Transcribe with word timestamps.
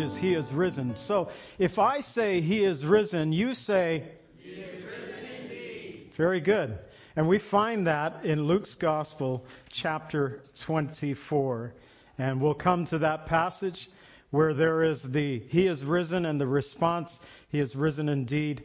is 0.00 0.16
He 0.16 0.34
is 0.34 0.52
Risen. 0.52 0.96
So 0.96 1.28
if 1.58 1.78
I 1.78 2.00
say 2.00 2.40
He 2.40 2.64
is 2.64 2.86
risen, 2.86 3.32
you 3.32 3.54
say, 3.54 4.04
He 4.38 4.50
is 4.50 4.84
risen 4.84 5.26
indeed. 5.40 6.10
Very 6.16 6.40
good. 6.40 6.78
And 7.16 7.28
we 7.28 7.38
find 7.38 7.86
that 7.86 8.24
in 8.24 8.44
Luke's 8.44 8.74
Gospel, 8.74 9.44
chapter 9.70 10.42
24. 10.58 11.74
And 12.18 12.40
we'll 12.40 12.54
come 12.54 12.84
to 12.86 12.98
that 12.98 13.26
passage 13.26 13.90
where 14.30 14.54
there 14.54 14.82
is 14.82 15.02
the 15.02 15.40
He 15.48 15.66
is 15.66 15.84
risen 15.84 16.26
and 16.26 16.40
the 16.40 16.46
response, 16.46 17.20
He 17.48 17.60
is 17.60 17.76
risen 17.76 18.08
indeed 18.08 18.64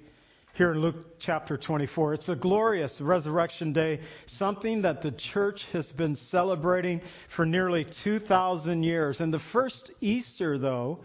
here 0.57 0.71
in 0.71 0.81
Luke 0.81 1.19
chapter 1.19 1.55
24. 1.55 2.15
It's 2.15 2.29
a 2.29 2.35
glorious 2.35 2.99
resurrection 2.99 3.73
day, 3.73 3.99
something 4.25 4.81
that 4.81 5.03
the 5.03 5.11
church 5.11 5.67
has 5.71 5.91
been 5.91 6.15
celebrating 6.15 6.99
for 7.27 7.45
nearly 7.45 7.85
2,000 7.85 8.81
years. 8.81 9.21
And 9.21 9.31
the 9.31 9.37
first 9.37 9.91
Easter, 10.01 10.57
though, 10.57 11.01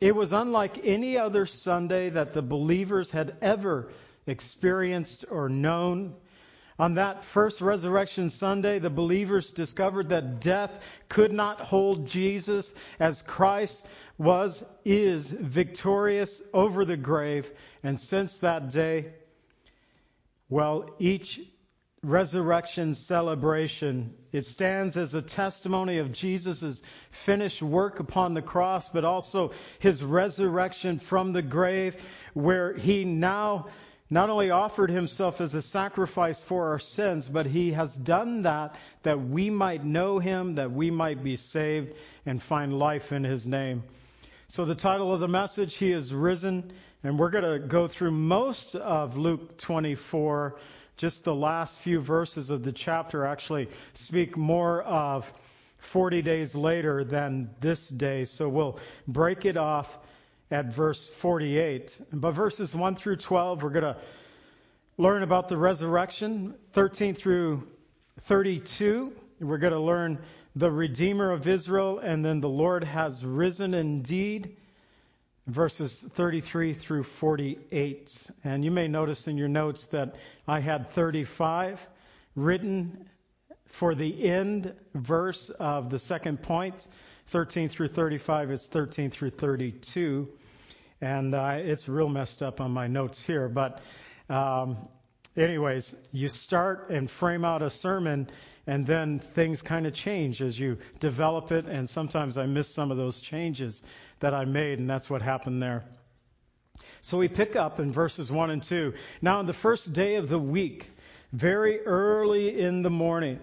it 0.00 0.12
was 0.12 0.32
unlike 0.32 0.80
any 0.82 1.18
other 1.18 1.46
Sunday 1.46 2.10
that 2.10 2.32
the 2.32 2.42
believers 2.42 3.12
had 3.12 3.36
ever 3.40 3.92
experienced 4.26 5.24
or 5.30 5.48
known. 5.48 6.16
On 6.80 6.94
that 6.94 7.22
first 7.22 7.60
resurrection 7.60 8.28
Sunday, 8.28 8.80
the 8.80 8.90
believers 8.90 9.52
discovered 9.52 10.08
that 10.08 10.40
death 10.40 10.72
could 11.08 11.30
not 11.30 11.60
hold 11.60 12.08
Jesus 12.08 12.74
as 12.98 13.22
Christ 13.22 13.86
was, 14.20 14.62
is 14.84 15.30
victorious 15.30 16.42
over 16.52 16.84
the 16.84 16.96
grave. 16.96 17.50
And 17.82 17.98
since 17.98 18.40
that 18.40 18.68
day, 18.68 19.06
well, 20.50 20.90
each 20.98 21.40
resurrection 22.02 22.94
celebration, 22.94 24.12
it 24.30 24.44
stands 24.44 24.98
as 24.98 25.14
a 25.14 25.22
testimony 25.22 25.96
of 25.96 26.12
Jesus' 26.12 26.82
finished 27.10 27.62
work 27.62 27.98
upon 27.98 28.34
the 28.34 28.42
cross, 28.42 28.90
but 28.90 29.06
also 29.06 29.52
his 29.78 30.04
resurrection 30.04 30.98
from 30.98 31.32
the 31.32 31.40
grave, 31.40 31.96
where 32.34 32.74
he 32.74 33.06
now 33.06 33.68
not 34.10 34.28
only 34.28 34.50
offered 34.50 34.90
himself 34.90 35.40
as 35.40 35.54
a 35.54 35.62
sacrifice 35.62 36.42
for 36.42 36.72
our 36.72 36.78
sins, 36.78 37.26
but 37.26 37.46
he 37.46 37.72
has 37.72 37.96
done 37.96 38.42
that 38.42 38.74
that 39.02 39.18
we 39.18 39.48
might 39.48 39.82
know 39.82 40.18
him, 40.18 40.56
that 40.56 40.72
we 40.72 40.90
might 40.90 41.24
be 41.24 41.36
saved 41.36 41.94
and 42.26 42.42
find 42.42 42.78
life 42.78 43.12
in 43.12 43.24
his 43.24 43.48
name. 43.48 43.82
So 44.50 44.64
the 44.64 44.74
title 44.74 45.14
of 45.14 45.20
the 45.20 45.28
message, 45.28 45.76
He 45.76 45.92
is 45.92 46.12
Risen, 46.12 46.72
and 47.04 47.16
we're 47.16 47.30
going 47.30 47.44
to 47.44 47.64
go 47.64 47.86
through 47.86 48.10
most 48.10 48.74
of 48.74 49.16
Luke 49.16 49.56
24. 49.58 50.56
Just 50.96 51.22
the 51.22 51.32
last 51.32 51.78
few 51.78 52.00
verses 52.00 52.50
of 52.50 52.64
the 52.64 52.72
chapter 52.72 53.24
actually 53.24 53.68
speak 53.92 54.36
more 54.36 54.82
of 54.82 55.32
40 55.78 56.22
days 56.22 56.56
later 56.56 57.04
than 57.04 57.48
this 57.60 57.90
day. 57.90 58.24
So 58.24 58.48
we'll 58.48 58.80
break 59.06 59.44
it 59.44 59.56
off 59.56 60.00
at 60.50 60.74
verse 60.74 61.08
48. 61.08 62.00
But 62.12 62.32
verses 62.32 62.74
1 62.74 62.96
through 62.96 63.18
12, 63.18 63.62
we're 63.62 63.70
going 63.70 63.84
to 63.84 63.96
learn 64.98 65.22
about 65.22 65.48
the 65.48 65.58
resurrection. 65.58 66.56
13 66.72 67.14
through 67.14 67.68
32, 68.22 69.12
we're 69.38 69.58
going 69.58 69.72
to 69.72 69.78
learn 69.78 70.18
the 70.56 70.70
Redeemer 70.70 71.30
of 71.30 71.46
Israel, 71.46 71.98
and 72.00 72.24
then 72.24 72.40
the 72.40 72.48
Lord 72.48 72.84
has 72.84 73.24
risen 73.24 73.74
indeed. 73.74 74.56
Verses 75.46 76.00
33 76.00 76.74
through 76.74 77.02
48. 77.02 78.30
And 78.44 78.64
you 78.64 78.70
may 78.70 78.88
notice 78.88 79.26
in 79.26 79.36
your 79.36 79.48
notes 79.48 79.86
that 79.88 80.14
I 80.46 80.60
had 80.60 80.88
35 80.88 81.80
written 82.36 83.08
for 83.66 83.94
the 83.94 84.28
end 84.28 84.74
verse 84.94 85.50
of 85.50 85.90
the 85.90 85.98
second 85.98 86.42
point. 86.42 86.86
13 87.28 87.68
through 87.68 87.88
35 87.88 88.50
is 88.50 88.66
13 88.68 89.10
through 89.10 89.30
32. 89.30 90.28
And 91.00 91.34
uh, 91.34 91.56
it's 91.58 91.88
real 91.88 92.08
messed 92.08 92.42
up 92.42 92.60
on 92.60 92.72
my 92.72 92.86
notes 92.86 93.22
here. 93.22 93.48
But, 93.48 93.80
um, 94.28 94.76
anyways, 95.36 95.94
you 96.12 96.28
start 96.28 96.90
and 96.90 97.10
frame 97.10 97.44
out 97.44 97.62
a 97.62 97.70
sermon 97.70 98.28
and 98.70 98.86
then 98.86 99.18
things 99.18 99.62
kind 99.62 99.84
of 99.84 99.92
change 99.92 100.40
as 100.40 100.56
you 100.56 100.78
develop 101.00 101.50
it, 101.50 101.64
and 101.66 101.90
sometimes 101.90 102.38
I 102.38 102.46
miss 102.46 102.72
some 102.72 102.92
of 102.92 102.96
those 102.96 103.20
changes 103.20 103.82
that 104.20 104.32
I 104.32 104.44
made, 104.44 104.78
and 104.78 104.88
that's 104.88 105.10
what 105.10 105.22
happened 105.22 105.60
there. 105.60 105.82
So 107.00 107.18
we 107.18 107.26
pick 107.26 107.56
up 107.56 107.80
in 107.80 107.92
verses 107.92 108.30
1 108.30 108.50
and 108.50 108.62
2. 108.62 108.94
Now, 109.22 109.40
on 109.40 109.46
the 109.46 109.52
first 109.52 109.92
day 109.92 110.14
of 110.14 110.28
the 110.28 110.38
week, 110.38 110.88
very 111.32 111.84
early 111.84 112.60
in 112.60 112.82
the 112.82 112.90
morning, 112.90 113.40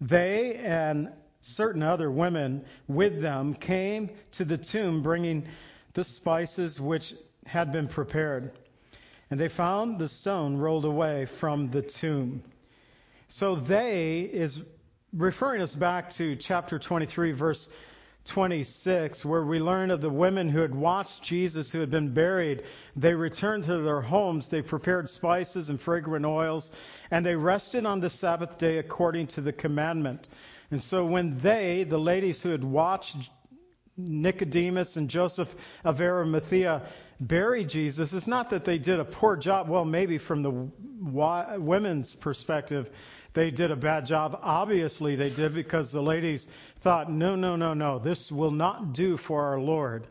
they 0.00 0.54
and 0.54 1.10
certain 1.42 1.82
other 1.82 2.10
women 2.10 2.64
with 2.88 3.20
them 3.20 3.52
came 3.52 4.08
to 4.32 4.46
the 4.46 4.56
tomb 4.56 5.02
bringing 5.02 5.46
the 5.92 6.04
spices 6.04 6.80
which 6.80 7.12
had 7.44 7.70
been 7.70 7.88
prepared. 7.88 8.50
And 9.30 9.38
they 9.38 9.50
found 9.50 9.98
the 9.98 10.08
stone 10.08 10.56
rolled 10.56 10.86
away 10.86 11.26
from 11.26 11.70
the 11.70 11.82
tomb. 11.82 12.42
So 13.36 13.56
they 13.56 14.20
is 14.20 14.60
referring 15.12 15.60
us 15.60 15.74
back 15.74 16.10
to 16.10 16.36
chapter 16.36 16.78
23, 16.78 17.32
verse 17.32 17.68
26, 18.26 19.24
where 19.24 19.44
we 19.44 19.58
learn 19.58 19.90
of 19.90 20.00
the 20.00 20.08
women 20.08 20.48
who 20.48 20.60
had 20.60 20.72
watched 20.72 21.24
Jesus, 21.24 21.68
who 21.68 21.80
had 21.80 21.90
been 21.90 22.14
buried. 22.14 22.62
They 22.94 23.12
returned 23.12 23.64
to 23.64 23.78
their 23.78 24.00
homes. 24.00 24.50
They 24.50 24.62
prepared 24.62 25.08
spices 25.08 25.68
and 25.68 25.80
fragrant 25.80 26.24
oils, 26.24 26.72
and 27.10 27.26
they 27.26 27.34
rested 27.34 27.86
on 27.86 27.98
the 27.98 28.08
Sabbath 28.08 28.56
day 28.56 28.78
according 28.78 29.26
to 29.26 29.40
the 29.40 29.52
commandment. 29.52 30.28
And 30.70 30.80
so 30.80 31.04
when 31.04 31.36
they, 31.40 31.82
the 31.82 31.98
ladies 31.98 32.40
who 32.40 32.50
had 32.50 32.62
watched 32.62 33.16
Nicodemus 33.96 34.94
and 34.94 35.10
Joseph 35.10 35.52
of 35.82 36.00
Arimathea 36.00 36.82
bury 37.18 37.64
Jesus, 37.64 38.12
it's 38.12 38.28
not 38.28 38.50
that 38.50 38.64
they 38.64 38.78
did 38.78 39.00
a 39.00 39.04
poor 39.04 39.36
job. 39.36 39.68
Well, 39.68 39.84
maybe 39.84 40.18
from 40.18 40.42
the 40.42 40.50
women's 41.58 42.14
perspective, 42.14 42.90
they 43.34 43.50
did 43.50 43.70
a 43.70 43.76
bad 43.76 44.06
job. 44.06 44.38
Obviously, 44.42 45.16
they 45.16 45.30
did 45.30 45.54
because 45.54 45.92
the 45.92 46.02
ladies 46.02 46.48
thought, 46.80 47.10
no, 47.10 47.34
no, 47.36 47.56
no, 47.56 47.74
no, 47.74 47.98
this 47.98 48.32
will 48.32 48.52
not 48.52 48.92
do 48.92 49.16
for 49.16 49.44
our 49.44 49.60
Lord. 49.60 50.06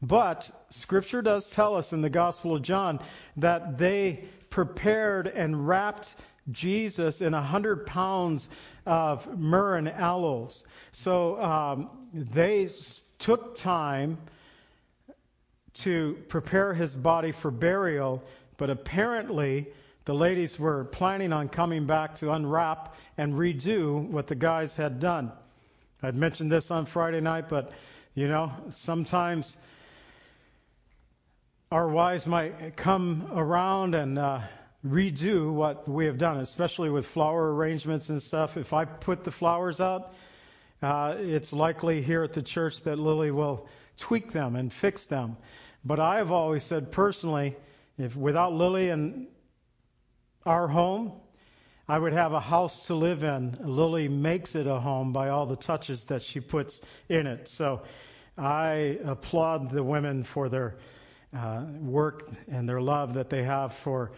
But 0.00 0.48
Scripture 0.70 1.22
does 1.22 1.50
tell 1.50 1.74
us 1.74 1.92
in 1.92 2.00
the 2.00 2.10
Gospel 2.10 2.54
of 2.54 2.62
John 2.62 3.00
that 3.36 3.78
they 3.78 4.24
prepared 4.50 5.26
and 5.26 5.66
wrapped 5.66 6.14
Jesus 6.52 7.20
in 7.20 7.34
a 7.34 7.42
hundred 7.42 7.86
pounds 7.86 8.48
of 8.86 9.38
myrrh 9.38 9.76
and 9.76 9.88
aloes. 9.88 10.64
So 10.92 11.42
um, 11.42 11.90
they 12.14 12.68
took 13.18 13.56
time 13.56 14.18
to 15.74 16.16
prepare 16.28 16.72
his 16.72 16.94
body 16.94 17.32
for 17.32 17.50
burial, 17.50 18.22
but 18.56 18.70
apparently 18.70 19.66
the 20.08 20.14
ladies 20.14 20.58
were 20.58 20.84
planning 20.84 21.34
on 21.34 21.50
coming 21.50 21.84
back 21.84 22.14
to 22.14 22.32
unwrap 22.32 22.94
and 23.18 23.34
redo 23.34 24.02
what 24.08 24.26
the 24.26 24.34
guys 24.34 24.72
had 24.72 25.00
done. 25.00 25.30
I'd 26.02 26.16
mentioned 26.16 26.50
this 26.50 26.70
on 26.70 26.86
Friday 26.86 27.20
night, 27.20 27.50
but 27.50 27.72
you 28.14 28.26
know, 28.26 28.50
sometimes 28.72 29.58
our 31.70 31.86
wives 31.90 32.26
might 32.26 32.74
come 32.74 33.28
around 33.34 33.94
and 33.94 34.18
uh, 34.18 34.40
redo 34.82 35.52
what 35.52 35.86
we 35.86 36.06
have 36.06 36.16
done, 36.16 36.38
especially 36.40 36.88
with 36.88 37.04
flower 37.04 37.54
arrangements 37.54 38.08
and 38.08 38.22
stuff. 38.22 38.56
If 38.56 38.72
I 38.72 38.86
put 38.86 39.24
the 39.24 39.30
flowers 39.30 39.78
out, 39.78 40.14
uh, 40.80 41.16
it's 41.18 41.52
likely 41.52 42.00
here 42.00 42.22
at 42.22 42.32
the 42.32 42.40
church 42.40 42.80
that 42.84 42.98
Lily 42.98 43.30
will 43.30 43.68
tweak 43.98 44.32
them 44.32 44.56
and 44.56 44.72
fix 44.72 45.04
them. 45.04 45.36
But 45.84 46.00
I 46.00 46.16
have 46.16 46.32
always 46.32 46.64
said 46.64 46.92
personally, 46.92 47.56
if 47.98 48.16
without 48.16 48.54
Lily 48.54 48.88
and 48.88 49.26
our 50.48 50.66
home, 50.66 51.12
I 51.86 51.98
would 51.98 52.14
have 52.14 52.32
a 52.32 52.40
house 52.40 52.86
to 52.86 52.94
live 52.94 53.22
in. 53.22 53.58
Lily 53.60 54.08
makes 54.08 54.54
it 54.54 54.66
a 54.66 54.80
home 54.80 55.12
by 55.12 55.28
all 55.28 55.44
the 55.44 55.56
touches 55.56 56.06
that 56.06 56.22
she 56.22 56.40
puts 56.40 56.80
in 57.10 57.26
it. 57.26 57.48
So 57.48 57.82
I 58.38 58.98
applaud 59.04 59.70
the 59.70 59.82
women 59.82 60.24
for 60.24 60.48
their 60.48 60.78
uh, 61.36 61.64
work 61.80 62.30
and 62.50 62.66
their 62.66 62.80
love 62.80 63.14
that 63.14 63.28
they 63.28 63.42
have 63.42 63.74
for 63.74 64.12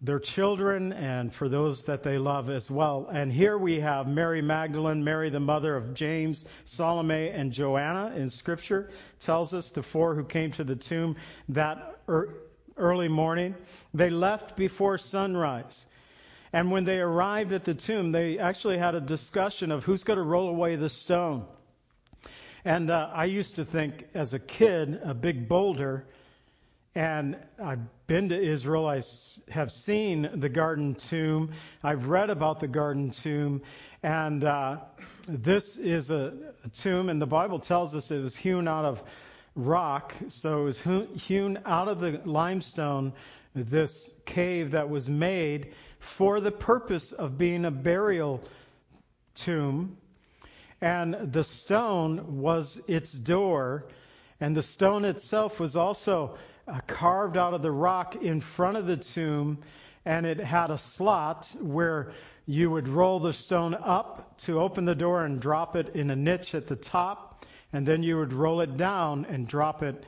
their 0.00 0.18
children 0.18 0.94
and 0.94 1.34
for 1.34 1.50
those 1.50 1.84
that 1.84 2.02
they 2.02 2.16
love 2.16 2.48
as 2.48 2.70
well. 2.70 3.06
And 3.12 3.30
here 3.30 3.58
we 3.58 3.80
have 3.80 4.08
Mary 4.08 4.40
Magdalene, 4.40 5.04
Mary 5.04 5.28
the 5.28 5.38
mother 5.38 5.76
of 5.76 5.92
James, 5.92 6.46
Salome, 6.64 7.28
and 7.28 7.52
Joanna 7.52 8.14
in 8.16 8.30
Scripture 8.30 8.88
tells 9.20 9.52
us 9.52 9.68
the 9.68 9.82
four 9.82 10.14
who 10.14 10.24
came 10.24 10.50
to 10.52 10.64
the 10.64 10.76
tomb 10.76 11.16
that 11.50 12.00
early 12.78 13.08
morning. 13.08 13.54
They 13.94 14.10
left 14.10 14.56
before 14.56 14.98
sunrise. 14.98 15.84
And 16.52 16.70
when 16.70 16.84
they 16.84 16.98
arrived 16.98 17.52
at 17.52 17.64
the 17.64 17.74
tomb, 17.74 18.12
they 18.12 18.38
actually 18.38 18.78
had 18.78 18.94
a 18.94 19.00
discussion 19.00 19.70
of 19.70 19.84
who's 19.84 20.04
going 20.04 20.16
to 20.16 20.22
roll 20.22 20.48
away 20.48 20.76
the 20.76 20.88
stone. 20.88 21.44
And 22.64 22.90
uh, 22.90 23.10
I 23.12 23.26
used 23.26 23.56
to 23.56 23.64
think 23.64 24.06
as 24.14 24.34
a 24.34 24.38
kid, 24.38 25.00
a 25.04 25.14
big 25.14 25.48
boulder 25.48 26.06
and 26.98 27.36
I've 27.62 27.78
been 28.08 28.30
to 28.30 28.36
Israel. 28.36 28.88
I 28.88 29.02
have 29.50 29.70
seen 29.70 30.28
the 30.34 30.48
garden 30.48 30.96
tomb. 30.96 31.52
I've 31.84 32.08
read 32.08 32.28
about 32.28 32.58
the 32.58 32.66
garden 32.66 33.10
tomb. 33.12 33.62
And 34.02 34.42
uh, 34.42 34.78
this 35.28 35.76
is 35.76 36.10
a, 36.10 36.32
a, 36.64 36.68
tomb, 36.70 37.08
and 37.08 37.22
the 37.22 37.26
Bible 37.26 37.60
tells 37.60 37.94
us 37.94 38.10
it 38.10 38.20
was 38.20 38.34
hewn 38.34 38.66
out 38.66 38.84
of 38.84 39.02
rock. 39.58 40.14
So 40.28 40.62
it 40.62 40.64
was 40.64 40.80
hewn 40.80 41.58
out 41.66 41.88
of 41.88 42.00
the 42.00 42.20
limestone, 42.24 43.12
this 43.54 44.12
cave 44.24 44.70
that 44.70 44.88
was 44.88 45.10
made 45.10 45.74
for 45.98 46.40
the 46.40 46.52
purpose 46.52 47.12
of 47.12 47.36
being 47.36 47.64
a 47.64 47.70
burial 47.70 48.40
tomb. 49.34 49.98
And 50.80 51.32
the 51.32 51.42
stone 51.42 52.40
was 52.40 52.80
its 52.86 53.12
door, 53.12 53.86
and 54.40 54.56
the 54.56 54.62
stone 54.62 55.04
itself 55.04 55.58
was 55.58 55.74
also 55.74 56.38
uh, 56.68 56.80
carved 56.86 57.36
out 57.36 57.52
of 57.52 57.62
the 57.62 57.72
rock 57.72 58.14
in 58.16 58.40
front 58.40 58.76
of 58.76 58.86
the 58.86 58.96
tomb, 58.96 59.58
and 60.04 60.24
it 60.24 60.38
had 60.38 60.70
a 60.70 60.78
slot 60.78 61.52
where 61.60 62.12
you 62.46 62.70
would 62.70 62.88
roll 62.88 63.18
the 63.18 63.32
stone 63.32 63.74
up 63.74 64.38
to 64.38 64.60
open 64.60 64.84
the 64.84 64.94
door 64.94 65.24
and 65.24 65.40
drop 65.40 65.74
it 65.74 65.96
in 65.96 66.10
a 66.10 66.16
niche 66.16 66.54
at 66.54 66.68
the 66.68 66.76
top, 66.76 67.27
and 67.72 67.86
then 67.86 68.02
you 68.02 68.16
would 68.16 68.32
roll 68.32 68.60
it 68.60 68.76
down 68.76 69.26
and 69.26 69.46
drop 69.46 69.82
it. 69.82 70.04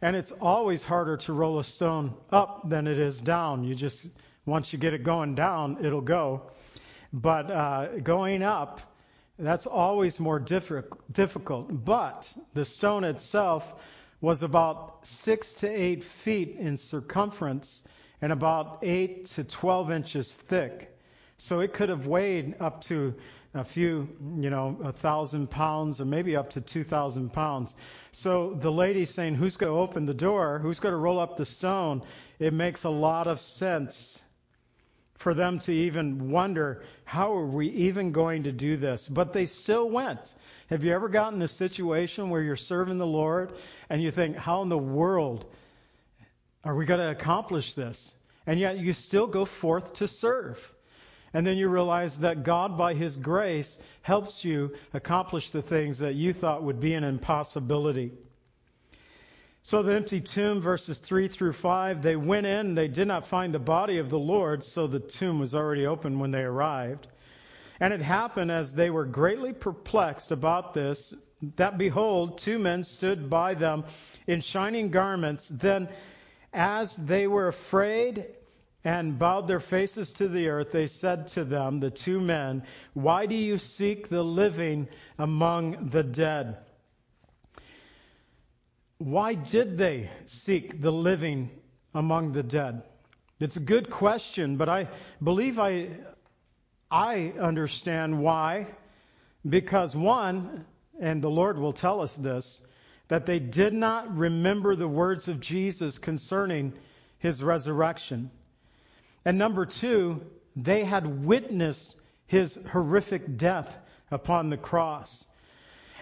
And 0.00 0.14
it's 0.14 0.32
always 0.32 0.84
harder 0.84 1.16
to 1.18 1.32
roll 1.32 1.58
a 1.58 1.64
stone 1.64 2.14
up 2.30 2.68
than 2.68 2.86
it 2.86 2.98
is 2.98 3.20
down. 3.20 3.64
You 3.64 3.74
just, 3.74 4.08
once 4.46 4.72
you 4.72 4.78
get 4.78 4.94
it 4.94 5.02
going 5.02 5.34
down, 5.34 5.84
it'll 5.84 6.00
go. 6.00 6.50
But 7.12 7.50
uh, 7.50 7.98
going 7.98 8.42
up, 8.42 8.80
that's 9.38 9.66
always 9.66 10.20
more 10.20 10.38
difficult. 10.38 11.84
But 11.84 12.32
the 12.54 12.64
stone 12.64 13.04
itself 13.04 13.74
was 14.20 14.42
about 14.42 15.06
six 15.06 15.52
to 15.54 15.68
eight 15.68 16.02
feet 16.02 16.56
in 16.56 16.76
circumference 16.76 17.82
and 18.20 18.32
about 18.32 18.80
eight 18.82 19.26
to 19.26 19.44
12 19.44 19.92
inches 19.92 20.34
thick. 20.34 20.94
So 21.36 21.60
it 21.60 21.72
could 21.72 21.88
have 21.88 22.06
weighed 22.06 22.56
up 22.58 22.80
to 22.84 23.14
a 23.54 23.64
few, 23.64 24.08
you 24.38 24.50
know, 24.50 24.78
a 24.82 24.92
thousand 24.92 25.50
pounds 25.50 26.00
or 26.00 26.04
maybe 26.04 26.36
up 26.36 26.50
to 26.50 26.60
2,000 26.60 27.32
pounds. 27.32 27.74
So 28.12 28.54
the 28.60 28.70
lady 28.70 29.04
saying, 29.04 29.36
Who's 29.36 29.56
going 29.56 29.72
to 29.72 29.78
open 29.78 30.06
the 30.06 30.14
door? 30.14 30.58
Who's 30.58 30.80
going 30.80 30.92
to 30.92 30.98
roll 30.98 31.18
up 31.18 31.36
the 31.36 31.46
stone? 31.46 32.02
It 32.38 32.52
makes 32.52 32.84
a 32.84 32.90
lot 32.90 33.26
of 33.26 33.40
sense 33.40 34.20
for 35.14 35.34
them 35.34 35.58
to 35.60 35.72
even 35.72 36.30
wonder, 36.30 36.84
How 37.04 37.34
are 37.34 37.46
we 37.46 37.68
even 37.68 38.12
going 38.12 38.44
to 38.44 38.52
do 38.52 38.76
this? 38.76 39.08
But 39.08 39.32
they 39.32 39.46
still 39.46 39.88
went. 39.88 40.34
Have 40.68 40.84
you 40.84 40.92
ever 40.92 41.08
gotten 41.08 41.40
a 41.40 41.48
situation 41.48 42.30
where 42.30 42.42
you're 42.42 42.56
serving 42.56 42.98
the 42.98 43.06
Lord 43.06 43.52
and 43.88 44.02
you 44.02 44.10
think, 44.10 44.36
How 44.36 44.62
in 44.62 44.68
the 44.68 44.78
world 44.78 45.46
are 46.64 46.74
we 46.74 46.84
going 46.84 47.00
to 47.00 47.10
accomplish 47.10 47.74
this? 47.74 48.14
And 48.46 48.60
yet 48.60 48.78
you 48.78 48.92
still 48.92 49.26
go 49.26 49.44
forth 49.44 49.94
to 49.94 50.08
serve. 50.08 50.74
And 51.34 51.46
then 51.46 51.56
you 51.56 51.68
realize 51.68 52.18
that 52.20 52.42
God, 52.42 52.78
by 52.78 52.94
His 52.94 53.16
grace, 53.16 53.78
helps 54.02 54.44
you 54.44 54.74
accomplish 54.94 55.50
the 55.50 55.62
things 55.62 55.98
that 55.98 56.14
you 56.14 56.32
thought 56.32 56.62
would 56.62 56.80
be 56.80 56.94
an 56.94 57.04
impossibility. 57.04 58.12
So 59.62 59.82
the 59.82 59.94
empty 59.94 60.20
tomb, 60.20 60.62
verses 60.62 60.98
3 60.98 61.28
through 61.28 61.52
5, 61.52 62.00
they 62.00 62.16
went 62.16 62.46
in, 62.46 62.74
they 62.74 62.88
did 62.88 63.06
not 63.06 63.26
find 63.26 63.52
the 63.52 63.58
body 63.58 63.98
of 63.98 64.08
the 64.08 64.18
Lord, 64.18 64.64
so 64.64 64.86
the 64.86 65.00
tomb 65.00 65.38
was 65.40 65.54
already 65.54 65.86
open 65.86 66.18
when 66.18 66.30
they 66.30 66.40
arrived. 66.40 67.06
And 67.78 67.92
it 67.92 68.00
happened 68.00 68.50
as 68.50 68.72
they 68.72 68.88
were 68.88 69.04
greatly 69.04 69.52
perplexed 69.52 70.32
about 70.32 70.72
this, 70.72 71.12
that 71.56 71.76
behold, 71.76 72.38
two 72.38 72.58
men 72.58 72.82
stood 72.82 73.28
by 73.28 73.54
them 73.54 73.84
in 74.26 74.40
shining 74.40 74.90
garments. 74.90 75.48
Then, 75.48 75.88
as 76.52 76.96
they 76.96 77.26
were 77.26 77.48
afraid 77.48 78.26
and 78.84 79.18
bowed 79.18 79.46
their 79.48 79.60
faces 79.60 80.12
to 80.12 80.28
the 80.28 80.48
earth, 80.48 80.72
they 80.72 80.86
said 80.86 81.26
to 81.28 81.44
them, 81.44 81.78
the 81.78 81.90
two 81.90 82.20
men, 82.20 82.62
Why 82.94 83.26
do 83.26 83.34
you 83.34 83.58
seek 83.58 84.08
the 84.08 84.22
living 84.22 84.88
among 85.18 85.88
the 85.88 86.02
dead? 86.02 86.58
Why 88.98 89.34
did 89.34 89.78
they 89.78 90.10
seek 90.26 90.80
the 90.80 90.92
living 90.92 91.50
among 91.94 92.32
the 92.32 92.42
dead? 92.42 92.82
It's 93.40 93.56
a 93.56 93.60
good 93.60 93.90
question, 93.90 94.56
but 94.56 94.68
I 94.68 94.88
believe 95.22 95.58
I, 95.58 95.90
I 96.90 97.32
understand 97.38 98.20
why. 98.20 98.66
Because 99.48 99.94
one, 99.94 100.64
and 101.00 101.22
the 101.22 101.30
Lord 101.30 101.58
will 101.58 101.72
tell 101.72 102.00
us 102.00 102.14
this, 102.14 102.62
that 103.06 103.24
they 103.24 103.38
did 103.38 103.72
not 103.72 104.16
remember 104.16 104.74
the 104.74 104.88
words 104.88 105.28
of 105.28 105.40
Jesus 105.40 105.98
concerning 105.98 106.72
his 107.18 107.42
resurrection. 107.42 108.30
And 109.28 109.36
number 109.36 109.66
two, 109.66 110.22
they 110.56 110.84
had 110.84 111.26
witnessed 111.26 111.96
his 112.28 112.58
horrific 112.72 113.36
death 113.36 113.76
upon 114.10 114.48
the 114.48 114.56
cross. 114.56 115.26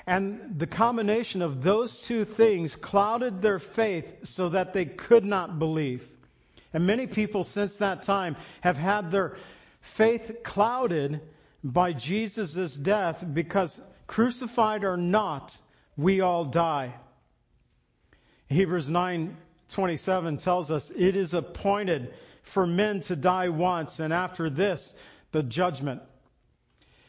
And 0.06 0.60
the 0.60 0.68
combination 0.68 1.42
of 1.42 1.60
those 1.60 1.98
two 1.98 2.24
things 2.24 2.76
clouded 2.76 3.42
their 3.42 3.58
faith 3.58 4.06
so 4.22 4.50
that 4.50 4.74
they 4.74 4.84
could 4.84 5.24
not 5.24 5.58
believe. 5.58 6.08
And 6.72 6.86
many 6.86 7.08
people 7.08 7.42
since 7.42 7.78
that 7.78 8.04
time 8.04 8.36
have 8.60 8.76
had 8.78 9.10
their 9.10 9.36
faith 9.80 10.44
clouded 10.44 11.20
by 11.64 11.94
Jesus' 11.94 12.76
death 12.76 13.24
because 13.34 13.80
crucified 14.06 14.84
or 14.84 14.96
not, 14.96 15.58
we 15.96 16.20
all 16.20 16.44
die. 16.44 16.94
Hebrews 18.46 18.88
9:27 18.88 20.38
tells 20.38 20.70
us 20.70 20.90
it 20.90 21.16
is 21.16 21.34
appointed 21.34 22.14
for 22.46 22.66
men 22.66 23.00
to 23.02 23.16
die 23.16 23.48
once, 23.48 24.00
and 24.00 24.12
after 24.12 24.48
this, 24.48 24.94
the 25.32 25.42
judgment. 25.42 26.02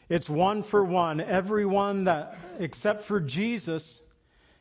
It's 0.08 0.28
one 0.28 0.62
for 0.62 0.84
one. 0.84 1.20
Everyone 1.20 2.04
that, 2.04 2.36
except 2.58 3.02
for 3.02 3.20
Jesus, 3.20 4.02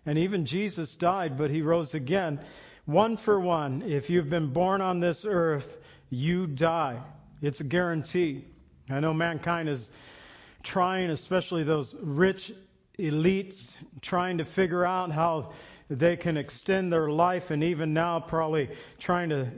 and 0.06 0.18
even 0.18 0.46
Jesus 0.46 0.96
died, 0.96 1.38
but 1.38 1.52
he 1.52 1.62
rose 1.62 1.94
again. 1.94 2.40
One 2.86 3.18
for 3.18 3.40
one. 3.40 3.82
If 3.82 4.10
you've 4.10 4.30
been 4.30 4.54
born 4.54 4.82
on 4.82 5.00
this 5.00 5.26
earth, 5.26 5.78
you 6.10 6.48
die. 6.48 7.02
It's 7.42 7.60
a 7.60 7.66
guarantee. 7.66 8.46
I 8.90 9.00
know 9.00 9.14
mankind 9.14 9.70
is 9.70 9.90
trying, 10.64 11.10
especially 11.10 11.64
those 11.64 11.96
rich 12.02 12.54
elites, 13.00 13.76
trying 14.02 14.38
to 14.38 14.46
figure 14.46 14.86
out 14.86 15.12
how 15.12 15.54
they 15.90 16.18
can 16.18 16.38
extend 16.38 16.92
their 16.92 17.10
life, 17.10 17.52
and 17.52 17.64
even 17.64 17.94
now, 17.94 18.20
probably 18.20 18.70
trying 19.00 19.30
to 19.30 19.50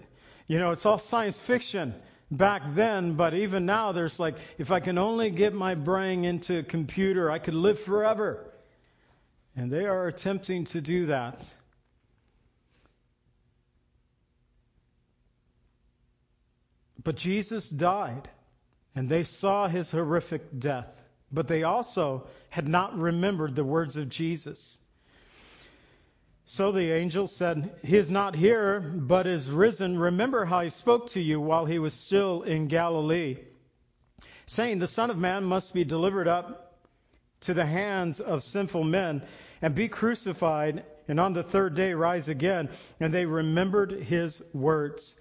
you 0.50 0.58
know, 0.58 0.72
it's 0.72 0.86
all 0.86 0.98
science 0.98 1.40
fiction 1.40 1.94
back 2.32 2.64
then, 2.74 3.14
but 3.14 3.36
even 3.36 3.68
now 3.68 3.92
there's 3.92 4.20
like, 4.20 4.36
if 4.58 4.72
I 4.72 4.80
can 4.80 4.98
only 4.98 5.30
get 5.30 5.54
my 5.54 5.76
brain 5.76 6.26
into 6.26 6.58
a 6.58 6.64
computer, 6.64 7.30
I 7.30 7.38
could 7.38 7.54
live 7.54 7.80
forever. 7.80 8.52
And 9.56 9.72
they 9.72 9.86
are 9.86 10.08
attempting 10.08 10.66
to 10.66 10.82
do 10.82 11.06
that. 11.06 11.48
But 17.04 17.16
Jesus 17.16 17.70
died, 17.70 18.28
and 18.96 19.08
they 19.08 19.22
saw 19.22 19.68
his 19.68 19.92
horrific 19.92 20.60
death. 20.60 20.88
But 21.32 21.48
they 21.48 21.62
also 21.62 22.26
had 22.50 22.68
not 22.68 22.98
remembered 22.98 23.56
the 23.56 23.64
words 23.64 23.98
of 23.98 24.10
Jesus. 24.10 24.80
So 26.52 26.72
the 26.72 26.92
angel 26.92 27.28
said, 27.28 27.70
He 27.84 27.96
is 27.96 28.10
not 28.10 28.36
here, 28.36 28.80
but 28.80 29.28
is 29.28 29.52
risen. 29.52 30.00
Remember 30.00 30.46
how 30.46 30.62
he 30.62 30.72
spoke 30.72 31.06
to 31.12 31.22
you 31.22 31.40
while 31.40 31.66
he 31.66 31.78
was 31.78 31.94
still 31.94 32.42
in 32.42 32.68
Galilee, 32.68 33.38
saying, 34.48 34.80
The 34.80 34.88
Son 34.88 35.12
of 35.12 35.18
Man 35.20 35.44
must 35.44 35.76
be 35.76 35.84
delivered 35.84 36.28
up 36.28 36.80
to 37.42 37.54
the 37.54 37.68
hands 37.68 38.20
of 38.20 38.42
sinful 38.42 38.84
men 38.84 39.22
and 39.62 39.76
be 39.76 39.88
crucified, 39.88 40.84
and 41.08 41.20
on 41.20 41.34
the 41.34 41.44
third 41.44 41.76
day 41.76 41.94
rise 41.94 42.28
again. 42.28 42.70
And 43.00 43.14
they 43.14 43.28
remembered 43.28 43.92
his 43.92 44.42
words. 44.52 45.16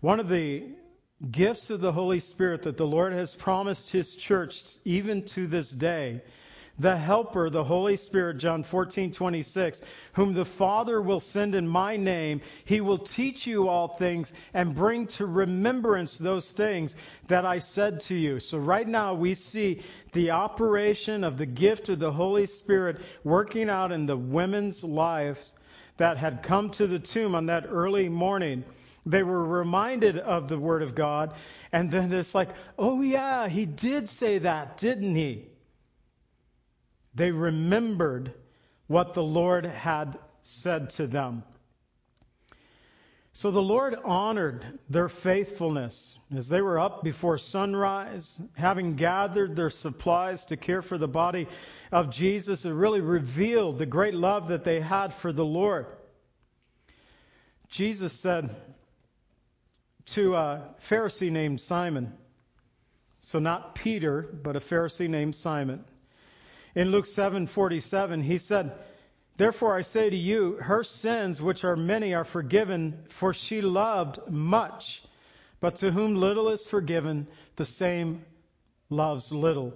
One 0.00 0.18
of 0.18 0.28
the 0.28 0.64
gifts 1.30 1.70
of 1.70 1.82
the 1.82 1.92
Holy 1.92 2.18
Spirit 2.18 2.64
that 2.64 2.78
the 2.78 2.84
Lord 2.84 3.12
has 3.12 3.36
promised 3.36 3.90
his 3.90 4.16
church, 4.16 4.64
even 4.84 5.24
to 5.26 5.46
this 5.46 5.70
day, 5.70 6.22
the 6.78 6.96
helper, 6.96 7.48
the 7.50 7.62
Holy 7.62 7.96
Spirit, 7.96 8.38
John 8.38 8.64
14:26, 8.64 9.82
whom 10.14 10.32
the 10.32 10.44
Father 10.44 11.00
will 11.00 11.20
send 11.20 11.54
in 11.54 11.68
my 11.68 11.96
name, 11.96 12.40
he 12.64 12.80
will 12.80 12.98
teach 12.98 13.46
you 13.46 13.68
all 13.68 13.88
things 13.88 14.32
and 14.54 14.74
bring 14.74 15.06
to 15.06 15.26
remembrance 15.26 16.18
those 16.18 16.50
things 16.50 16.96
that 17.28 17.46
I 17.46 17.60
said 17.60 18.00
to 18.02 18.14
you. 18.14 18.40
So 18.40 18.58
right 18.58 18.88
now 18.88 19.14
we 19.14 19.34
see 19.34 19.82
the 20.12 20.32
operation 20.32 21.22
of 21.22 21.38
the 21.38 21.46
gift 21.46 21.88
of 21.90 22.00
the 22.00 22.12
Holy 22.12 22.46
Spirit 22.46 23.00
working 23.22 23.70
out 23.70 23.92
in 23.92 24.06
the 24.06 24.16
women's 24.16 24.82
lives 24.82 25.54
that 25.96 26.16
had 26.16 26.42
come 26.42 26.70
to 26.70 26.88
the 26.88 26.98
tomb 26.98 27.36
on 27.36 27.46
that 27.46 27.66
early 27.68 28.08
morning. 28.08 28.64
They 29.06 29.22
were 29.22 29.44
reminded 29.44 30.18
of 30.18 30.48
the 30.48 30.58
Word 30.58 30.82
of 30.82 30.94
God, 30.94 31.34
and 31.72 31.90
then 31.90 32.12
it's 32.12 32.34
like, 32.34 32.48
oh 32.78 33.00
yeah, 33.02 33.48
he 33.48 33.64
did 33.64 34.08
say 34.08 34.38
that, 34.38 34.78
didn't 34.78 35.14
he? 35.14 35.46
They 37.14 37.30
remembered 37.30 38.32
what 38.86 39.14
the 39.14 39.22
Lord 39.22 39.64
had 39.64 40.18
said 40.42 40.90
to 40.90 41.06
them. 41.06 41.44
So 43.32 43.50
the 43.50 43.60
Lord 43.60 43.96
honored 44.04 44.64
their 44.88 45.08
faithfulness 45.08 46.16
as 46.36 46.48
they 46.48 46.60
were 46.60 46.78
up 46.78 47.02
before 47.02 47.36
sunrise, 47.36 48.40
having 48.56 48.94
gathered 48.94 49.56
their 49.56 49.70
supplies 49.70 50.46
to 50.46 50.56
care 50.56 50.82
for 50.82 50.98
the 50.98 51.08
body 51.08 51.48
of 51.90 52.10
Jesus. 52.10 52.64
It 52.64 52.70
really 52.70 53.00
revealed 53.00 53.78
the 53.80 53.86
great 53.86 54.14
love 54.14 54.48
that 54.48 54.62
they 54.62 54.80
had 54.80 55.12
for 55.14 55.32
the 55.32 55.44
Lord. 55.44 55.86
Jesus 57.70 58.12
said 58.12 58.54
to 60.06 60.36
a 60.36 60.74
Pharisee 60.88 61.32
named 61.32 61.60
Simon, 61.60 62.12
so 63.18 63.40
not 63.40 63.74
Peter, 63.74 64.22
but 64.22 64.54
a 64.54 64.60
Pharisee 64.60 65.08
named 65.08 65.34
Simon. 65.34 65.84
In 66.74 66.90
Luke 66.90 67.04
7:47, 67.04 68.22
he 68.22 68.38
said, 68.38 68.72
Therefore 69.36 69.76
I 69.76 69.82
say 69.82 70.10
to 70.10 70.16
you, 70.16 70.56
her 70.60 70.84
sins, 70.84 71.42
which 71.42 71.64
are 71.64 71.76
many, 71.76 72.14
are 72.14 72.24
forgiven, 72.24 73.04
for 73.10 73.32
she 73.32 73.60
loved 73.60 74.20
much. 74.28 75.02
But 75.60 75.76
to 75.76 75.90
whom 75.90 76.16
little 76.16 76.50
is 76.50 76.66
forgiven, 76.66 77.26
the 77.56 77.64
same 77.64 78.24
loves 78.90 79.32
little. 79.32 79.72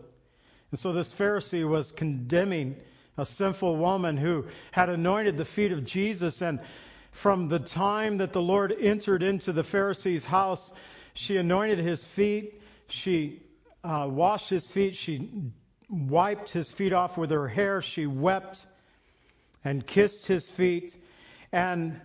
And 0.71 0.78
so 0.78 0.93
this 0.93 1.12
Pharisee 1.12 1.69
was 1.69 1.93
condemning 1.93 2.76
a 3.17 3.25
sinful 3.25 3.76
woman 3.76 4.17
who 4.17 4.47
had 4.71 4.88
anointed 4.88 5.37
the 5.37 5.45
feet 5.45 5.73
of 5.73 5.85
Jesus. 5.85 6.43
And 6.43 6.61
from 7.11 7.49
the 7.49 7.59
time 7.59 8.19
that 8.19 8.33
the 8.33 8.43
Lord 8.43 8.73
entered 8.73 9.23
into 9.23 9.52
the 9.52 9.64
Pharisee's 9.64 10.25
house, 10.25 10.73
she 11.14 11.37
anointed 11.37 11.78
his 11.78 12.05
feet. 12.05 12.61
She 12.88 13.43
uh, 13.83 14.07
washed 14.09 14.50
his 14.50 14.71
feet. 14.71 14.95
She 14.95 15.31
wiped 15.88 16.50
his 16.50 16.73
feet 16.73 16.92
off 16.92 17.16
with 17.16 17.30
her 17.30 17.49
hair. 17.49 17.83
She 17.83 18.07
wept 18.07 18.66
and 19.64 19.87
kissed 19.87 20.26
his 20.26 20.49
feet. 20.49 20.97
And 21.52 22.00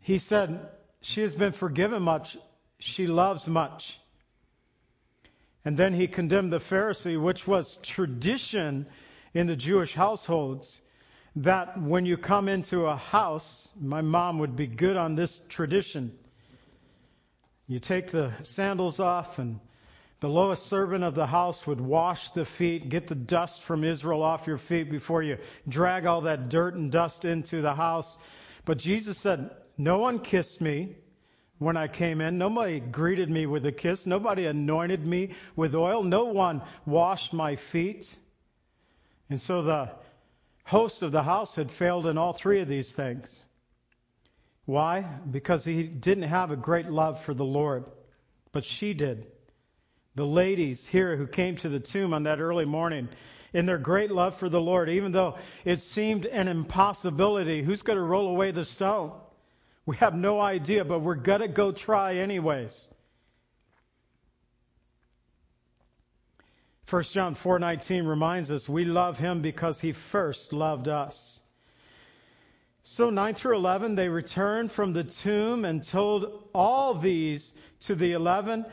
he 0.00 0.18
said, 0.18 0.68
She 1.00 1.20
has 1.22 1.34
been 1.34 1.52
forgiven 1.52 2.02
much. 2.02 2.36
She 2.78 3.06
loves 3.06 3.46
much. 3.46 3.98
And 5.64 5.76
then 5.76 5.92
he 5.92 6.08
condemned 6.08 6.52
the 6.52 6.58
Pharisee, 6.58 7.20
which 7.20 7.46
was 7.46 7.76
tradition 7.78 8.86
in 9.32 9.46
the 9.46 9.56
Jewish 9.56 9.94
households, 9.94 10.80
that 11.36 11.80
when 11.80 12.04
you 12.04 12.16
come 12.16 12.48
into 12.48 12.86
a 12.86 12.96
house, 12.96 13.68
my 13.80 14.00
mom 14.00 14.40
would 14.40 14.56
be 14.56 14.66
good 14.66 14.96
on 14.96 15.14
this 15.14 15.40
tradition. 15.48 16.18
You 17.68 17.78
take 17.78 18.10
the 18.10 18.32
sandals 18.42 18.98
off 18.98 19.38
and 19.38 19.60
the 20.22 20.28
lowest 20.28 20.66
servant 20.66 21.02
of 21.02 21.16
the 21.16 21.26
house 21.26 21.66
would 21.66 21.80
wash 21.80 22.30
the 22.30 22.44
feet, 22.44 22.88
get 22.88 23.08
the 23.08 23.14
dust 23.16 23.64
from 23.64 23.82
Israel 23.82 24.22
off 24.22 24.46
your 24.46 24.56
feet 24.56 24.88
before 24.88 25.20
you 25.20 25.36
drag 25.68 26.06
all 26.06 26.20
that 26.20 26.48
dirt 26.48 26.74
and 26.74 26.92
dust 26.92 27.24
into 27.24 27.60
the 27.60 27.74
house. 27.74 28.20
But 28.64 28.78
Jesus 28.78 29.18
said, 29.18 29.50
No 29.76 29.98
one 29.98 30.20
kissed 30.20 30.60
me 30.60 30.94
when 31.58 31.76
I 31.76 31.88
came 31.88 32.20
in. 32.20 32.38
Nobody 32.38 32.78
greeted 32.78 33.30
me 33.30 33.46
with 33.46 33.66
a 33.66 33.72
kiss. 33.72 34.06
Nobody 34.06 34.46
anointed 34.46 35.04
me 35.04 35.30
with 35.56 35.74
oil. 35.74 36.04
No 36.04 36.26
one 36.26 36.62
washed 36.86 37.32
my 37.32 37.56
feet. 37.56 38.16
And 39.28 39.40
so 39.40 39.62
the 39.62 39.90
host 40.62 41.02
of 41.02 41.10
the 41.10 41.24
house 41.24 41.56
had 41.56 41.68
failed 41.68 42.06
in 42.06 42.16
all 42.16 42.32
three 42.32 42.60
of 42.60 42.68
these 42.68 42.92
things. 42.92 43.42
Why? 44.66 45.00
Because 45.00 45.64
he 45.64 45.82
didn't 45.82 46.28
have 46.28 46.52
a 46.52 46.56
great 46.56 46.88
love 46.88 47.24
for 47.24 47.34
the 47.34 47.44
Lord, 47.44 47.86
but 48.52 48.64
she 48.64 48.94
did 48.94 49.26
the 50.14 50.26
ladies 50.26 50.86
here 50.86 51.16
who 51.16 51.26
came 51.26 51.56
to 51.56 51.68
the 51.68 51.80
tomb 51.80 52.12
on 52.12 52.24
that 52.24 52.40
early 52.40 52.64
morning 52.64 53.08
in 53.52 53.66
their 53.66 53.78
great 53.78 54.10
love 54.10 54.36
for 54.36 54.48
the 54.48 54.60
Lord, 54.60 54.88
even 54.88 55.12
though 55.12 55.36
it 55.64 55.80
seemed 55.80 56.26
an 56.26 56.48
impossibility. 56.48 57.62
Who's 57.62 57.82
going 57.82 57.98
to 57.98 58.02
roll 58.02 58.28
away 58.28 58.50
the 58.50 58.64
stone? 58.64 59.12
We 59.84 59.96
have 59.96 60.14
no 60.14 60.40
idea, 60.40 60.84
but 60.84 61.00
we're 61.00 61.14
going 61.14 61.40
to 61.40 61.48
go 61.48 61.72
try 61.72 62.16
anyways. 62.16 62.88
1 66.88 67.02
John 67.04 67.34
4:19 67.34 68.06
reminds 68.06 68.50
us 68.50 68.68
we 68.68 68.84
love 68.84 69.18
him 69.18 69.40
because 69.40 69.80
he 69.80 69.92
first 69.92 70.52
loved 70.52 70.88
us. 70.88 71.40
So 72.82 73.08
9 73.08 73.34
through 73.34 73.56
11 73.56 73.94
they 73.94 74.08
returned 74.08 74.70
from 74.70 74.92
the 74.92 75.04
tomb 75.04 75.64
and 75.64 75.82
told 75.82 76.50
all 76.52 76.94
these 76.94 77.54
to 77.80 77.94
the 77.94 78.12
11 78.12 78.66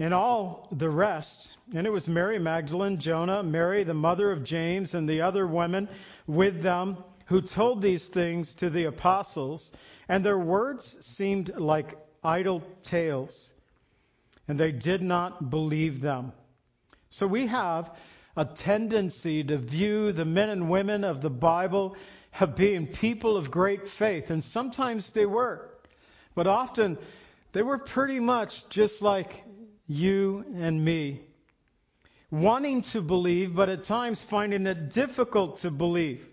and 0.00 0.14
all 0.14 0.66
the 0.72 0.88
rest. 0.88 1.54
And 1.74 1.86
it 1.86 1.90
was 1.90 2.08
Mary 2.08 2.38
Magdalene, 2.38 2.98
Joanna, 2.98 3.42
Mary, 3.42 3.84
the 3.84 3.94
mother 3.94 4.32
of 4.32 4.42
James, 4.42 4.94
and 4.94 5.06
the 5.06 5.20
other 5.20 5.46
women 5.46 5.90
with 6.26 6.62
them 6.62 6.96
who 7.26 7.42
told 7.42 7.82
these 7.82 8.08
things 8.08 8.54
to 8.56 8.70
the 8.70 8.86
apostles. 8.86 9.70
And 10.08 10.24
their 10.24 10.38
words 10.38 10.96
seemed 11.06 11.54
like 11.54 11.98
idle 12.24 12.62
tales, 12.82 13.52
and 14.48 14.58
they 14.58 14.72
did 14.72 15.02
not 15.02 15.50
believe 15.50 16.00
them. 16.00 16.32
So 17.10 17.26
we 17.26 17.46
have 17.48 17.94
a 18.36 18.46
tendency 18.46 19.44
to 19.44 19.58
view 19.58 20.12
the 20.12 20.24
men 20.24 20.48
and 20.48 20.70
women 20.70 21.04
of 21.04 21.20
the 21.20 21.30
Bible 21.30 21.94
as 22.32 22.48
being 22.56 22.86
people 22.86 23.36
of 23.36 23.50
great 23.50 23.86
faith, 23.86 24.30
and 24.30 24.42
sometimes 24.42 25.12
they 25.12 25.26
were. 25.26 25.68
But 26.34 26.46
often 26.46 26.96
they 27.52 27.62
were 27.62 27.78
pretty 27.78 28.18
much 28.18 28.66
just 28.70 29.02
like 29.02 29.44
you 29.90 30.44
and 30.54 30.84
me. 30.84 31.20
Wanting 32.30 32.82
to 32.82 33.02
believe, 33.02 33.56
but 33.56 33.68
at 33.68 33.82
times 33.82 34.22
finding 34.22 34.66
it 34.66 34.90
difficult 34.90 35.58
to 35.58 35.70
believe. 35.72 36.24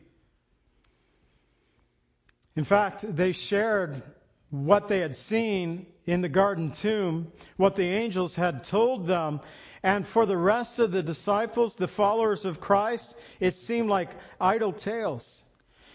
In 2.55 2.63
fact, 2.63 3.03
they 3.15 3.31
shared 3.31 4.03
what 4.51 4.87
they 4.87 4.99
had 4.99 5.17
seen 5.17 5.87
in 6.05 6.21
the 6.21 6.29
garden 6.29 6.71
tomb, 6.71 7.31
what 7.57 7.75
the 7.75 7.83
angels 7.83 8.35
had 8.35 8.63
told 8.63 9.07
them. 9.07 9.39
And 9.81 10.07
for 10.07 10.27
the 10.27 10.37
rest 10.37 10.77
of 10.77 10.91
the 10.91 11.01
disciples, 11.01 11.75
the 11.75 11.87
followers 11.87 12.45
of 12.45 12.61
Christ, 12.61 13.15
it 13.39 13.55
seemed 13.55 13.89
like 13.89 14.11
idle 14.39 14.73
tales. 14.73 15.43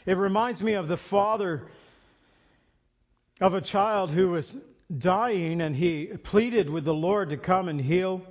It 0.05 0.17
reminds 0.17 0.61
me 0.63 0.73
of 0.73 0.89
the 0.89 0.97
father 0.97 1.69
of 3.41 3.55
a 3.55 3.61
child 3.61 4.11
who 4.11 4.31
was 4.31 4.57
dying, 4.99 5.61
and 5.61 5.75
he 5.75 6.07
pleaded 6.07 6.69
with 6.69 6.85
the 6.85 6.95
Lord 6.95 7.31
to 7.31 7.37
come 7.37 7.69
and 7.69 7.81
heal. 7.81 8.23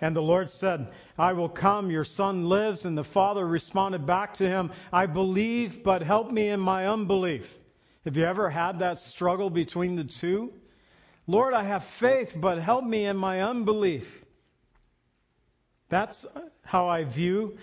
And 0.00 0.14
the 0.14 0.22
Lord 0.22 0.48
said, 0.48 0.88
I 1.18 1.32
will 1.32 1.48
come, 1.48 1.90
your 1.90 2.04
son 2.04 2.48
lives. 2.48 2.84
And 2.84 2.96
the 2.96 3.04
father 3.04 3.46
responded 3.46 4.06
back 4.06 4.34
to 4.34 4.48
him, 4.48 4.72
I 4.92 5.06
believe, 5.06 5.82
but 5.82 6.02
help 6.02 6.30
me 6.30 6.48
in 6.48 6.60
my 6.60 6.86
unbelief. 6.86 7.52
Have 8.04 8.16
you 8.16 8.24
ever 8.24 8.48
had 8.48 8.78
that 8.78 8.98
struggle 8.98 9.50
between 9.50 9.96
the 9.96 10.04
two? 10.04 10.52
Lord, 11.26 11.52
I 11.52 11.64
have 11.64 11.84
faith, 11.84 12.34
but 12.36 12.58
help 12.58 12.84
me 12.84 13.06
in 13.06 13.16
my 13.16 13.42
unbelief. 13.42 14.24
That's 15.88 16.26
how 16.62 16.88
I 16.88 17.04
view 17.04 17.58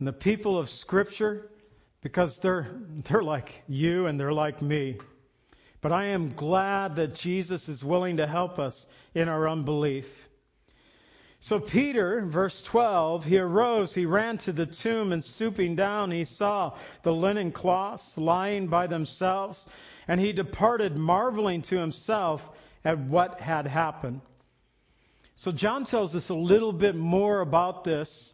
the 0.00 0.12
people 0.12 0.58
of 0.58 0.70
Scripture 0.70 1.50
because 2.02 2.38
they're, 2.38 2.68
they're 3.04 3.22
like 3.22 3.62
you 3.68 4.06
and 4.06 4.18
they're 4.18 4.32
like 4.32 4.60
me. 4.62 4.98
But 5.84 5.92
I 5.92 6.06
am 6.06 6.32
glad 6.32 6.96
that 6.96 7.14
Jesus 7.14 7.68
is 7.68 7.84
willing 7.84 8.16
to 8.16 8.26
help 8.26 8.58
us 8.58 8.86
in 9.14 9.28
our 9.28 9.46
unbelief. 9.46 10.30
So 11.40 11.60
Peter, 11.60 12.22
verse 12.24 12.62
12, 12.62 13.26
he 13.26 13.36
arose, 13.36 13.92
he 13.92 14.06
ran 14.06 14.38
to 14.38 14.52
the 14.52 14.64
tomb, 14.64 15.12
and 15.12 15.22
stooping 15.22 15.76
down, 15.76 16.10
he 16.10 16.24
saw 16.24 16.72
the 17.02 17.12
linen 17.12 17.52
cloths 17.52 18.16
lying 18.16 18.68
by 18.68 18.86
themselves, 18.86 19.68
and 20.08 20.18
he 20.18 20.32
departed, 20.32 20.96
marveling 20.96 21.60
to 21.60 21.76
himself 21.76 22.48
at 22.82 22.98
what 22.98 23.38
had 23.38 23.66
happened. 23.66 24.22
So 25.34 25.52
John 25.52 25.84
tells 25.84 26.16
us 26.16 26.30
a 26.30 26.34
little 26.34 26.72
bit 26.72 26.96
more 26.96 27.42
about 27.42 27.84
this 27.84 28.32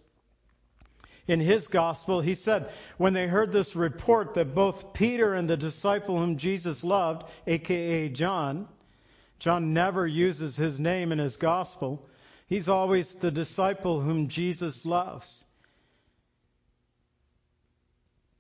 in 1.31 1.39
his 1.39 1.69
gospel, 1.69 2.21
he 2.21 2.35
said, 2.35 2.73
when 2.97 3.13
they 3.13 3.29
heard 3.29 3.53
this 3.53 3.77
report 3.77 4.35
that 4.35 4.53
both 4.53 4.93
Peter 4.93 5.33
and 5.33 5.49
the 5.49 5.57
disciple 5.57 6.19
whom 6.19 6.37
Jesus 6.37 6.83
loved, 6.83 7.23
aka 7.47 8.09
John, 8.09 8.67
John 9.39 9.73
never 9.73 10.05
uses 10.05 10.57
his 10.57 10.81
name 10.81 11.13
in 11.13 11.21
his 11.21 11.37
gospel. 11.37 12.05
He's 12.49 12.69
always 12.69 13.15
the 13.15 13.31
disciple 13.31 14.01
whom 14.01 14.27
Jesus 14.27 14.85
loves. 14.85 15.45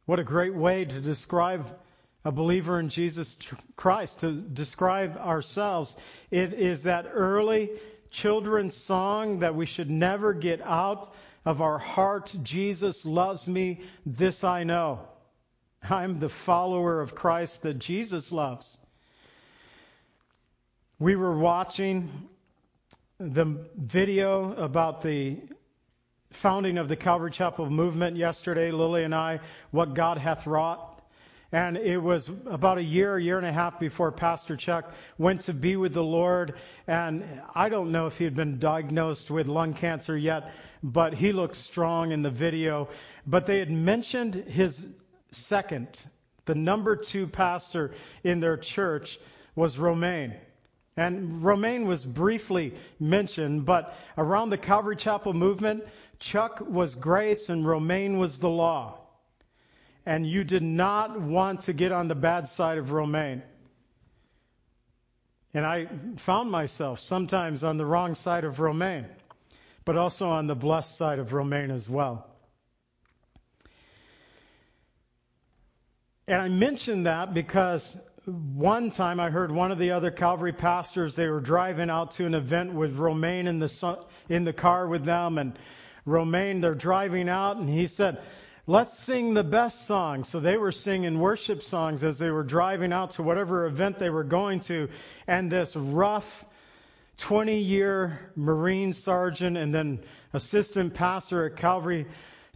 What 0.07 0.19
a 0.19 0.25
great 0.25 0.57
way 0.57 0.85
to 0.85 1.01
describe 1.01 1.79
a 2.25 2.33
believer 2.33 2.81
in 2.81 2.89
Jesus 2.89 3.39
Christ, 3.77 4.19
to 4.21 4.33
describe 4.33 5.17
ourselves. 5.17 5.97
It 6.33 6.55
is 6.55 6.83
that 6.83 7.07
early 7.13 7.71
children's 8.11 8.77
song 8.77 9.39
that 9.39 9.55
we 9.55 9.67
should 9.67 9.93
never 9.93 10.33
get 10.33 10.61
out 10.61 11.15
of 11.45 11.63
our 11.63 11.79
heart. 11.79 12.35
Jesus 12.43 13.05
loves 13.05 13.49
me. 13.49 13.83
This 14.05 14.45
I 14.45 14.65
know. 14.65 15.01
I'm 15.83 16.21
the 16.21 16.29
follower 16.29 17.01
of 17.01 17.15
Christ 17.15 17.63
that 17.63 17.79
Jesus 17.79 18.33
loves. 18.33 18.79
We 20.99 21.17
were 21.17 21.37
watching 21.37 22.11
the 23.19 23.67
video 23.77 24.53
about 24.55 25.03
the 25.03 25.39
founding 26.31 26.79
of 26.79 26.89
the 26.89 26.97
Calvary 26.97 27.31
Chapel 27.31 27.69
movement 27.69 28.17
yesterday, 28.17 28.71
Lily 28.71 29.05
and 29.05 29.15
I, 29.15 29.41
what 29.71 29.95
God 29.95 30.19
hath 30.19 30.47
wrought. 30.47 30.90
And 31.53 31.77
it 31.77 31.99
was 31.99 32.31
about 32.47 32.79
a 32.79 32.83
year, 32.83 33.19
year 33.19 33.37
and 33.37 33.47
a 33.47 33.53
half 33.53 33.81
before 33.81 34.13
Pastor 34.13 34.57
Chuck 34.57 34.93
went 35.19 35.43
to 35.43 35.53
be 35.53 35.75
with 35.75 35.93
the 35.93 36.03
Lord. 36.03 36.55
And 36.87 37.25
I 37.57 37.69
don't 37.69 37.91
know 37.91 38.07
if 38.07 38.19
he 38.19 38.25
had 38.25 38.37
been 38.37 38.61
diagnosed 38.61 39.31
with 39.33 39.49
lung 39.49 39.75
cancer 39.75 40.17
yet, 40.17 40.53
but 40.85 41.13
he 41.13 41.33
looked 41.33 41.57
strong 41.57 42.13
in 42.13 42.23
the 42.23 42.31
video. 42.31 42.89
But 43.27 43.47
they 43.47 43.59
had 43.59 43.71
mentioned 43.71 44.35
his 44.35 44.87
second, 45.33 46.07
the 46.45 46.55
number 46.55 46.95
two 46.95 47.27
pastor 47.27 47.95
in 48.23 48.39
their 48.39 48.57
church 48.57 49.19
was 49.57 49.77
Romaine. 49.77 50.35
And 50.97 51.43
Romaine 51.43 51.87
was 51.87 52.05
briefly 52.05 52.75
mentioned, 53.01 53.65
but 53.65 53.97
around 54.17 54.51
the 54.51 54.59
Calvary 54.59 54.97
Chapel 54.97 55.33
movement, 55.33 55.83
Chuck 56.21 56.61
was 56.61 56.95
grace 56.95 57.49
and 57.49 57.67
Romaine 57.67 58.19
was 58.19 58.39
the 58.39 58.49
law 58.49 59.00
and 60.07 60.27
you 60.27 60.45
did 60.45 60.63
not 60.63 61.21
want 61.21 61.63
to 61.63 61.73
get 61.73 61.93
on 61.93 62.09
the 62.09 62.15
bad 62.15 62.47
side 62.47 62.79
of 62.79 62.91
Romaine. 62.91 63.43
And 65.53 65.67
I 65.67 65.89
found 66.17 66.51
myself 66.51 67.01
sometimes 67.01 67.65
on 67.65 67.77
the 67.77 67.85
wrong 67.85 68.15
side 68.15 68.45
of 68.45 68.61
Romaine, 68.61 69.07
but 69.85 69.97
also 69.97 70.29
on 70.29 70.47
the 70.47 70.55
blessed 70.55 70.97
side 70.97 71.19
of 71.19 71.33
Romaine 71.33 71.71
as 71.71 71.89
well. 71.89 72.27
And 76.29 76.41
I 76.41 76.49
mention 76.49 77.03
that 77.05 77.35
because 77.35 77.97
one 78.25 78.91
time 78.91 79.19
I 79.19 79.31
heard 79.31 79.51
one 79.51 79.73
of 79.73 79.79
the 79.79 79.91
other 79.91 80.13
Calvary 80.13 80.53
pastors, 80.53 81.17
they 81.17 81.27
were 81.27 81.41
driving 81.41 81.91
out 81.91 82.13
to 82.13 82.27
an 82.27 82.35
event 82.35 82.73
with 82.73 82.97
Romaine 82.97 83.49
in 83.49 83.59
the, 83.59 83.99
in 84.29 84.45
the 84.45 84.53
car 84.53 84.87
with 84.87 85.05
them, 85.05 85.39
and 85.39 85.59
Romaine, 86.05 86.61
they're 86.61 86.75
driving 86.75 87.29
out, 87.29 87.57
and 87.57 87.69
he 87.69 87.89
said, 87.89 88.21
Let's 88.67 88.99
sing 88.99 89.35
the 89.35 89.45
best 89.45 89.87
song. 89.87 90.25
So 90.25 90.41
they 90.41 90.57
were 90.57 90.73
singing 90.73 91.19
worship 91.19 91.63
songs 91.63 92.05
as 92.05 92.19
they 92.19 92.31
were 92.31 92.43
driving 92.43 92.93
out 92.93 93.13
to 93.13 93.23
whatever 93.23 93.67
event 93.67 93.99
they 93.99 94.11
were 94.11 94.25
going 94.25 94.61
to. 94.61 94.89
And 95.27 95.51
this 95.51 95.75
rough 95.77 96.45
20 97.19 97.59
year 97.59 98.31
Marine 98.37 98.93
sergeant 98.93 99.57
and 99.57 99.75
then 99.75 100.01
assistant 100.33 100.95
pastor 100.95 101.47
at 101.47 101.57
Calvary 101.57 102.07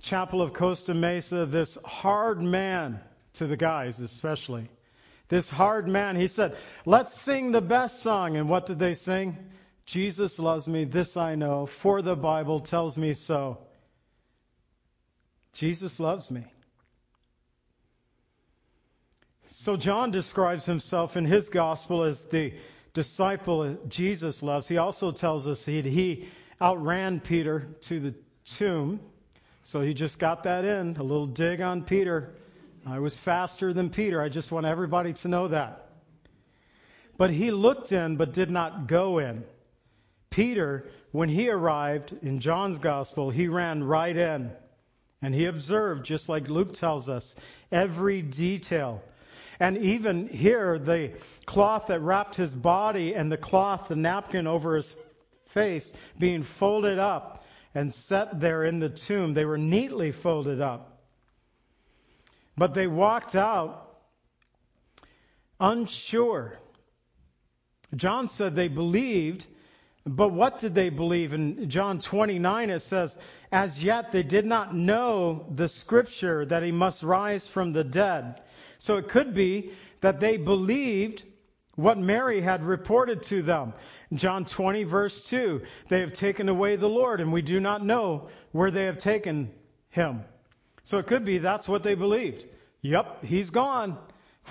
Chapel 0.03 0.43
of 0.43 0.53
Costa 0.53 0.93
Mesa, 0.93 1.47
this 1.47 1.79
hard 1.85 2.41
man 2.43 3.01
to 3.35 3.47
the 3.47 3.57
guys 3.57 4.01
especially. 4.01 4.69
This 5.29 5.49
hard 5.49 5.89
man, 5.89 6.17
he 6.17 6.29
said, 6.29 6.57
Let's 6.85 7.15
sing 7.15 7.51
the 7.51 7.63
best 7.63 8.03
song. 8.03 8.37
And 8.37 8.49
what 8.49 8.67
did 8.67 8.79
they 8.79 8.95
sing? 8.95 9.37
Jesus 9.87 10.39
loves 10.39 10.69
me, 10.69 10.85
this 10.85 11.17
I 11.17 11.35
know, 11.35 11.67
for 11.67 12.03
the 12.03 12.17
Bible 12.17 12.61
tells 12.61 12.97
me 12.97 13.15
so. 13.15 13.59
Jesus 15.55 15.99
loves 16.01 16.31
me. 16.31 16.45
So 19.47 19.77
John 19.77 20.11
describes 20.11 20.67
himself 20.67 21.17
in 21.17 21.25
his 21.25 21.49
gospel 21.49 22.03
as 22.03 22.23
the 22.23 22.55
disciple 22.93 23.77
Jesus 23.89 24.43
loves. 24.43 24.67
He 24.67 24.79
also 24.79 25.13
tells 25.13 25.47
us 25.47 25.65
he, 25.65 25.81
he 25.83 26.29
outran 26.61 27.21
Peter 27.21 27.69
to 27.83 28.01
the 28.01 28.15
tomb. 28.45 29.01
So 29.63 29.81
he 29.81 29.95
just 29.95 30.19
got 30.19 30.43
that 30.43 30.65
in, 30.65 30.97
a 30.97 31.03
little 31.03 31.27
dig 31.27 31.61
on 31.61 31.85
Peter. 31.85 32.35
I 32.85 32.99
was 32.99 33.17
faster 33.17 33.73
than 33.73 33.91
Peter. 33.91 34.21
I 34.21 34.29
just 34.29 34.53
want 34.53 34.67
everybody 34.67 35.13
to 35.15 35.29
know 35.29 35.49
that. 35.49 35.89
But 37.17 37.31
he 37.31 37.51
looked 37.53 37.93
in 37.93 38.17
but 38.17 38.33
did 38.33 38.51
not 38.51 38.89
go 38.89 39.19
in. 39.19 39.45
Peter, 40.31 40.91
when 41.13 41.29
he 41.29 41.49
arrived 41.49 42.13
in 42.23 42.41
John's 42.41 42.79
gospel, 42.79 43.31
he 43.31 43.47
ran 43.47 43.85
right 43.85 44.17
in. 44.17 44.51
And 45.25 45.35
he 45.35 45.47
observed, 45.47 46.04
just 46.04 46.28
like 46.28 46.50
Luke 46.50 46.75
tells 46.75 47.09
us, 47.09 47.35
every 47.73 48.21
detail. 48.21 49.03
And 49.59 49.79
even 49.79 50.29
here, 50.29 50.79
the 50.79 51.12
cloth 51.46 51.87
that 51.87 52.01
wrapped 52.01 52.35
his 52.35 52.55
body 52.55 53.14
and 53.14 53.33
the 53.33 53.38
cloth, 53.38 53.88
the 53.88 53.96
napkin 53.96 54.46
over 54.46 54.77
his 54.77 54.94
face, 55.46 55.94
being 56.18 56.42
folded 56.42 56.99
up 56.99 57.42
and 57.75 57.90
set 57.90 58.38
there 58.38 58.64
in 58.64 58.81
the 58.81 58.90
tomb, 58.90 59.33
they 59.33 59.46
were 59.46 59.57
neatly 59.57 60.12
folded 60.12 60.61
up. 60.61 61.01
But 62.59 62.75
they 62.75 62.87
walked 62.87 63.35
out 63.35 63.96
unsure. 65.59 66.59
John 67.96 68.29
said 68.29 68.57
they 68.57 68.68
believed, 68.68 69.46
but 70.07 70.33
what 70.33 70.59
did 70.59 70.75
they 70.75 70.90
believe? 70.90 71.33
In 71.33 71.69
John 71.69 71.99
29, 71.99 72.71
it 72.71 72.81
says, 72.81 73.19
As 73.51 73.83
yet 73.83 74.12
they 74.12 74.23
did 74.23 74.45
not 74.45 74.75
know 74.75 75.47
the 75.55 75.69
scripture 75.69 76.45
that 76.47 76.62
he 76.62 76.73
must 76.73 77.03
rise 77.03 77.47
from 77.47 77.73
the 77.73 77.85
dead. 77.85 78.43
So 78.79 78.99
it 78.99 79.09
could 79.09 79.35
be 79.35 79.73
that 80.03 80.21
they 80.21 80.37
believed 80.37 81.23
what 81.77 81.97
Mary 81.97 82.43
had 82.43 82.62
reported 82.62 83.23
to 83.25 83.43
them. 83.43 83.73
John 84.12 84.45
20, 84.45 84.85
verse 84.85 85.27
2 85.27 85.62
They 85.88 86.01
have 86.01 86.12
taken 86.12 86.51
away 86.51 86.77
the 86.77 86.88
Lord, 86.88 87.23
and 87.23 87.33
we 87.33 87.40
do 87.40 87.59
not 87.59 87.85
know 87.85 88.29
where 88.53 88.71
they 88.71 88.85
have 88.85 88.99
taken 88.99 89.51
him. 89.88 90.23
So 90.83 90.99
it 90.99 91.07
could 91.07 91.25
be 91.25 91.38
that's 91.38 91.67
what 91.67 91.83
they 91.83 91.95
believed. 91.95 92.47
Yep, 92.83 93.25
he's 93.25 93.49
gone. 93.49 93.97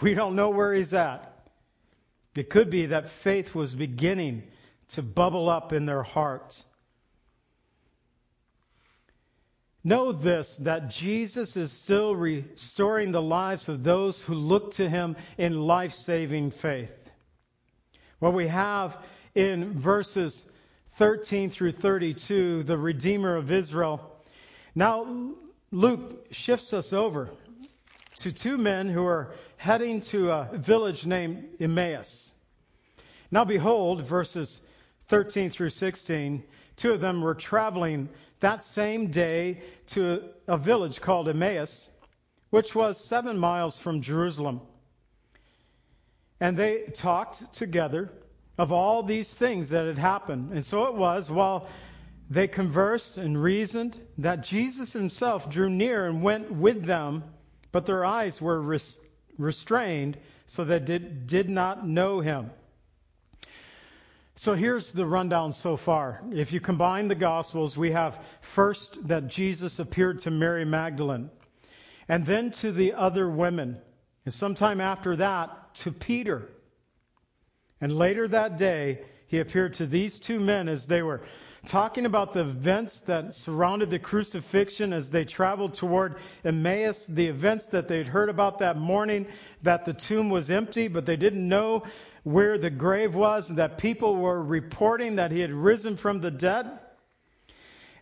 We 0.02 0.16
don't 0.16 0.36
know 0.36 0.50
where 0.50 0.74
he's 0.74 0.96
at. 0.96 1.48
It 2.36 2.50
could 2.50 2.72
be 2.72 2.88
that 2.88 3.10
faith 3.10 3.54
was 3.54 3.76
beginning 3.76 4.42
to 4.94 5.02
bubble 5.02 5.50
up 5.50 5.74
in 5.74 5.86
their 5.86 6.04
hearts. 6.04 6.66
Know 9.84 10.14
this 10.14 10.58
that 10.58 10.90
Jesus 10.90 11.58
is 11.58 11.72
still 11.72 12.16
restoring 12.16 13.12
the 13.12 13.22
lives 13.22 13.68
of 13.68 13.84
those 13.84 14.22
who 14.22 14.34
look 14.34 14.76
to 14.76 14.90
him 14.90 15.18
in 15.38 15.60
life 15.60 15.94
saving 15.94 16.52
faith. 16.52 16.92
What 18.20 18.34
we 18.34 18.48
have 18.48 18.98
in 19.36 19.74
verses 19.74 20.46
13 20.94 21.50
through 21.50 21.74
32, 21.74 22.64
the 22.64 22.78
Redeemer 22.78 23.36
of 23.36 23.52
Israel. 23.52 24.16
Now, 24.74 25.34
Luke 25.72 26.28
shifts 26.32 26.72
us 26.72 26.94
over 26.94 27.30
to 28.18 28.32
two 28.32 28.58
men 28.58 28.88
who 28.88 29.06
are 29.06 29.34
heading 29.58 30.02
to 30.02 30.32
a 30.32 30.50
village 30.54 31.06
named 31.06 31.46
Emmaus. 31.60 32.32
Now, 33.32 33.44
behold, 33.44 34.06
verses 34.06 34.62
13 35.08 35.50
through 35.50 35.70
16, 35.70 36.44
two 36.76 36.92
of 36.94 37.02
them 37.02 37.22
were 37.22 37.36
traveling 37.36 38.10
that 38.40 38.62
same 38.62 39.12
day 39.12 39.62
to 39.88 40.24
a 40.48 40.58
village 40.58 41.02
called 41.02 41.30
Emmaus, 41.30 41.90
which 42.50 42.76
was 42.76 43.04
seven 43.04 43.38
miles 43.38 43.78
from 43.78 44.02
Jerusalem. 44.02 44.62
And 46.40 46.58
they 46.58 46.84
talked 46.94 47.54
together 47.54 48.12
of 48.58 48.72
all 48.72 49.04
these 49.04 49.34
things 49.34 49.70
that 49.70 49.86
had 49.86 49.98
happened. 49.98 50.52
And 50.52 50.64
so 50.64 50.86
it 50.86 50.96
was 50.96 51.32
while 51.32 51.68
they 52.30 52.48
conversed 52.48 53.18
and 53.18 53.42
reasoned 53.42 54.00
that 54.18 54.44
Jesus 54.44 54.94
himself 54.94 55.50
drew 55.50 55.70
near 55.70 56.06
and 56.06 56.22
went 56.22 56.52
with 56.52 56.84
them, 56.86 57.24
but 57.72 57.86
their 57.86 58.06
eyes 58.06 58.42
were 58.42 58.62
restrained 59.38 60.18
so 60.46 60.66
that 60.66 60.86
they 60.86 61.00
did 61.00 61.50
not 61.50 61.88
know 61.88 62.20
him. 62.20 62.52
So 64.36 64.56
here's 64.56 64.92
the 64.92 65.06
rundown 65.06 65.54
so 65.54 65.78
far. 65.78 66.24
If 66.32 66.54
you 66.54 66.60
combine 66.60 67.08
the 67.08 67.16
Gospels, 67.16 67.78
we 67.78 67.92
have 67.92 68.20
first 68.42 69.08
that 69.08 69.28
Jesus 69.28 69.78
appeared 69.78 70.20
to 70.20 70.32
Mary 70.32 70.66
Magdalene, 70.66 71.30
and 72.08 72.26
then 72.26 72.52
to 72.52 72.72
the 72.72 72.94
other 72.94 73.30
women, 73.30 73.78
and 74.26 74.34
sometime 74.34 74.82
after 74.82 75.16
that 75.18 75.76
to 75.76 75.92
Peter. 75.92 76.50
And 77.80 77.96
later 77.96 78.28
that 78.28 78.58
day, 78.58 79.02
he 79.28 79.40
appeared 79.40 79.76
to 79.76 79.86
these 79.86 80.20
two 80.20 80.40
men 80.40 80.68
as 80.68 80.88
they 80.88 81.04
were 81.04 81.22
talking 81.66 82.06
about 82.06 82.34
the 82.34 82.42
events 82.42 83.02
that 83.02 83.34
surrounded 83.34 83.90
the 83.90 84.00
crucifixion 84.00 84.94
as 84.94 85.12
they 85.12 85.26
traveled 85.26 85.74
toward 85.76 86.16
Emmaus, 86.44 87.06
the 87.06 87.28
events 87.28 87.68
that 87.68 87.88
they'd 87.88 88.08
heard 88.08 88.30
about 88.30 88.60
that 88.60 88.78
morning, 88.78 89.28
that 89.62 89.86
the 89.86 89.94
tomb 89.94 90.30
was 90.30 90.50
empty, 90.50 90.88
but 90.88 91.06
they 91.06 91.16
didn't 91.16 91.48
know 91.48 91.84
where 92.24 92.58
the 92.58 92.70
grave 92.70 93.16
was, 93.16 93.50
that 93.50 93.78
people 93.78 94.16
were 94.16 94.42
reporting 94.42 95.18
that 95.18 95.32
he 95.32 95.40
had 95.40 95.52
risen 95.52 95.98
from 95.98 96.22
the 96.22 96.32
dead. 96.32 96.80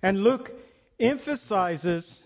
And 0.02 0.24
Luke 0.24 0.52
emphasizes 1.00 2.24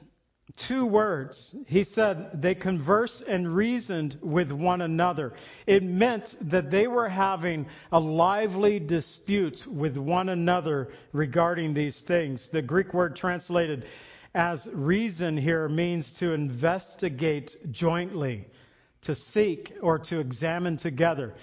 two 0.55 0.85
words. 0.85 1.55
He 1.67 1.83
said 1.83 2.41
they 2.41 2.55
conversed 2.55 3.21
and 3.21 3.53
reasoned 3.53 4.17
with 4.21 4.51
one 4.51 4.81
another. 4.81 5.33
It 5.65 5.83
meant 5.83 6.35
that 6.41 6.71
they 6.71 6.87
were 6.87 7.09
having 7.09 7.67
a 7.91 7.99
lively 7.99 8.79
dispute 8.79 9.65
with 9.67 9.97
one 9.97 10.29
another 10.29 10.89
regarding 11.11 11.73
these 11.73 12.01
things. 12.01 12.47
The 12.47 12.61
Greek 12.61 12.93
word 12.93 13.15
translated 13.15 13.85
as 14.33 14.69
reason 14.71 15.37
here 15.37 15.67
means 15.69 16.13
to 16.15 16.33
investigate 16.33 17.71
jointly, 17.71 18.45
to 19.01 19.15
seek 19.15 19.73
or 19.81 19.99
to 19.99 20.19
examine 20.19 20.77
together. 20.77 21.35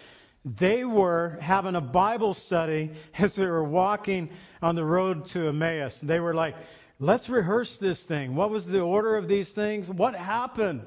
They 0.44 0.85
were 0.85 1.38
having 1.40 1.76
a 1.76 1.81
Bible 1.81 2.35
study 2.35 2.92
as 3.18 3.35
they 3.37 3.46
were 3.46 3.64
walking 3.64 4.31
on 4.61 4.74
the 4.74 4.85
road 4.85 5.26
to 5.26 5.48
Emmaus. 5.48 6.00
They 6.00 6.20
were 6.20 6.35
like, 6.35 6.57
let's 6.98 7.28
rehearse 7.28 7.76
this 7.76 8.02
thing. 8.02 8.35
What 8.35 8.50
was 8.50 8.66
the 8.66 8.81
order 8.81 9.16
of 9.16 9.28
these 9.28 9.55
things? 9.55 9.88
What 9.88 10.14
happened? 10.14 10.87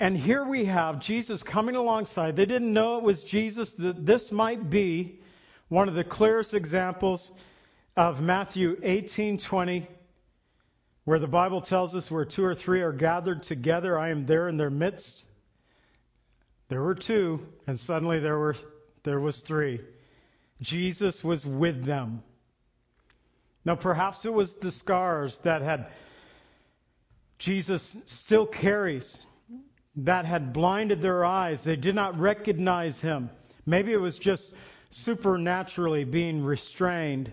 And 0.00 0.16
here 0.16 0.44
we 0.44 0.64
have 0.64 1.00
Jesus 1.00 1.42
coming 1.42 1.76
alongside. 1.76 2.36
They 2.36 2.46
didn't 2.46 2.72
know 2.72 2.98
it 2.98 3.04
was 3.04 3.22
Jesus. 3.22 3.74
This 3.78 4.32
might 4.32 4.68
be 4.68 5.20
one 5.68 5.88
of 5.88 5.94
the 5.94 6.04
clearest 6.04 6.52
examples 6.52 7.32
of 7.96 8.20
Matthew 8.20 8.76
18:20 8.82 9.86
where 11.04 11.18
the 11.18 11.28
Bible 11.28 11.60
tells 11.60 11.94
us 11.94 12.10
where 12.10 12.24
two 12.24 12.44
or 12.44 12.54
three 12.54 12.80
are 12.80 12.92
gathered 12.92 13.42
together, 13.42 13.98
I 13.98 14.08
am 14.08 14.26
there 14.26 14.48
in 14.48 14.56
their 14.56 14.70
midst. 14.70 15.26
There 16.68 16.82
were 16.82 16.94
two, 16.94 17.46
and 17.66 17.78
suddenly 17.78 18.20
there 18.20 18.38
were 18.38 18.56
there 19.02 19.20
was 19.20 19.40
three. 19.40 19.80
Jesus 20.60 21.22
was 21.22 21.44
with 21.44 21.84
them. 21.84 22.22
Now 23.64 23.74
perhaps 23.74 24.24
it 24.24 24.32
was 24.32 24.56
the 24.56 24.70
scars 24.70 25.38
that 25.38 25.62
had 25.62 25.88
Jesus 27.38 27.96
still 28.06 28.46
carries 28.46 29.24
that 29.96 30.24
had 30.24 30.52
blinded 30.52 31.00
their 31.00 31.24
eyes. 31.24 31.62
They 31.64 31.76
did 31.76 31.94
not 31.94 32.18
recognize 32.18 33.00
him. 33.00 33.30
Maybe 33.66 33.92
it 33.92 34.00
was 34.00 34.18
just 34.18 34.54
supernaturally 34.90 36.04
being 36.04 36.44
restrained. 36.44 37.32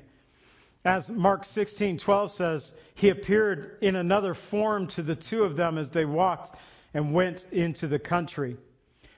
As 0.84 1.10
Mark 1.10 1.44
16:12 1.44 2.30
says, 2.30 2.74
he 2.96 3.10
appeared 3.10 3.78
in 3.82 3.96
another 3.96 4.34
form 4.34 4.88
to 4.88 5.04
the 5.04 5.15
two 5.15 5.44
of 5.44 5.56
them 5.56 5.78
as 5.78 5.91
they 5.91 6.06
walked 6.06 6.56
and 6.94 7.13
went 7.13 7.46
into 7.52 7.88
the 7.88 8.00
country. 8.00 8.58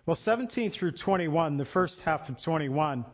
Well, 0.05 0.15
17 0.15 0.71
through 0.71 0.91
21, 0.91 1.55
the 1.55 1.63
first 1.63 2.01
half 2.01 2.27
of 2.27 2.41
21, 2.41 3.05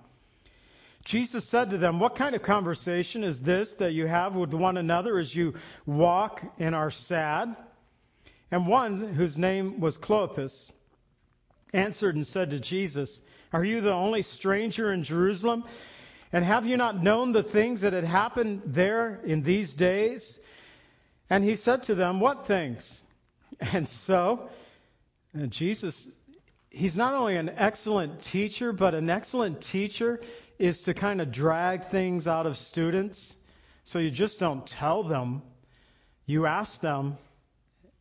Jesus 1.05 1.45
said 1.45 1.69
to 1.69 1.77
them, 1.77 1.99
What 1.99 2.15
kind 2.15 2.35
of 2.35 2.41
conversation 2.41 3.23
is 3.23 3.41
this 3.41 3.75
that 3.75 3.93
you 3.93 4.07
have 4.07 4.35
with 4.35 4.55
one 4.55 4.75
another 4.75 5.19
as 5.19 5.35
you 5.35 5.53
walk 5.85 6.41
and 6.57 6.73
are 6.73 6.89
sad? 6.89 7.55
And 8.49 8.65
one, 8.65 9.13
whose 9.13 9.37
name 9.37 9.79
was 9.79 9.99
Clopas, 9.99 10.71
answered 11.73 12.15
and 12.15 12.25
said 12.25 12.49
to 12.49 12.59
Jesus, 12.59 13.21
Are 13.53 13.63
you 13.63 13.81
the 13.81 13.93
only 13.93 14.23
stranger 14.23 14.91
in 14.91 15.03
Jerusalem? 15.03 15.65
And 16.33 16.43
have 16.43 16.65
you 16.65 16.75
not 16.75 17.03
known 17.03 17.33
the 17.33 17.43
things 17.43 17.81
that 17.81 17.93
had 17.93 18.03
happened 18.03 18.63
there 18.65 19.21
in 19.23 19.43
these 19.43 19.75
days? 19.75 20.39
And 21.29 21.43
he 21.43 21.55
said 21.55 21.83
to 21.83 21.93
them, 21.93 22.19
What 22.19 22.47
things? 22.47 23.03
And 23.59 23.87
so, 23.87 24.49
and 25.33 25.51
Jesus, 25.51 26.07
he's 26.69 26.95
not 26.95 27.13
only 27.13 27.35
an 27.35 27.49
excellent 27.49 28.21
teacher, 28.21 28.71
but 28.71 28.95
an 28.95 29.09
excellent 29.09 29.61
teacher 29.61 30.21
is 30.57 30.83
to 30.83 30.93
kind 30.93 31.21
of 31.21 31.31
drag 31.31 31.87
things 31.87 32.27
out 32.27 32.45
of 32.45 32.57
students. 32.57 33.37
So 33.83 33.99
you 33.99 34.11
just 34.11 34.39
don't 34.39 34.65
tell 34.67 35.03
them. 35.03 35.41
You 36.25 36.45
ask 36.45 36.79
them 36.81 37.17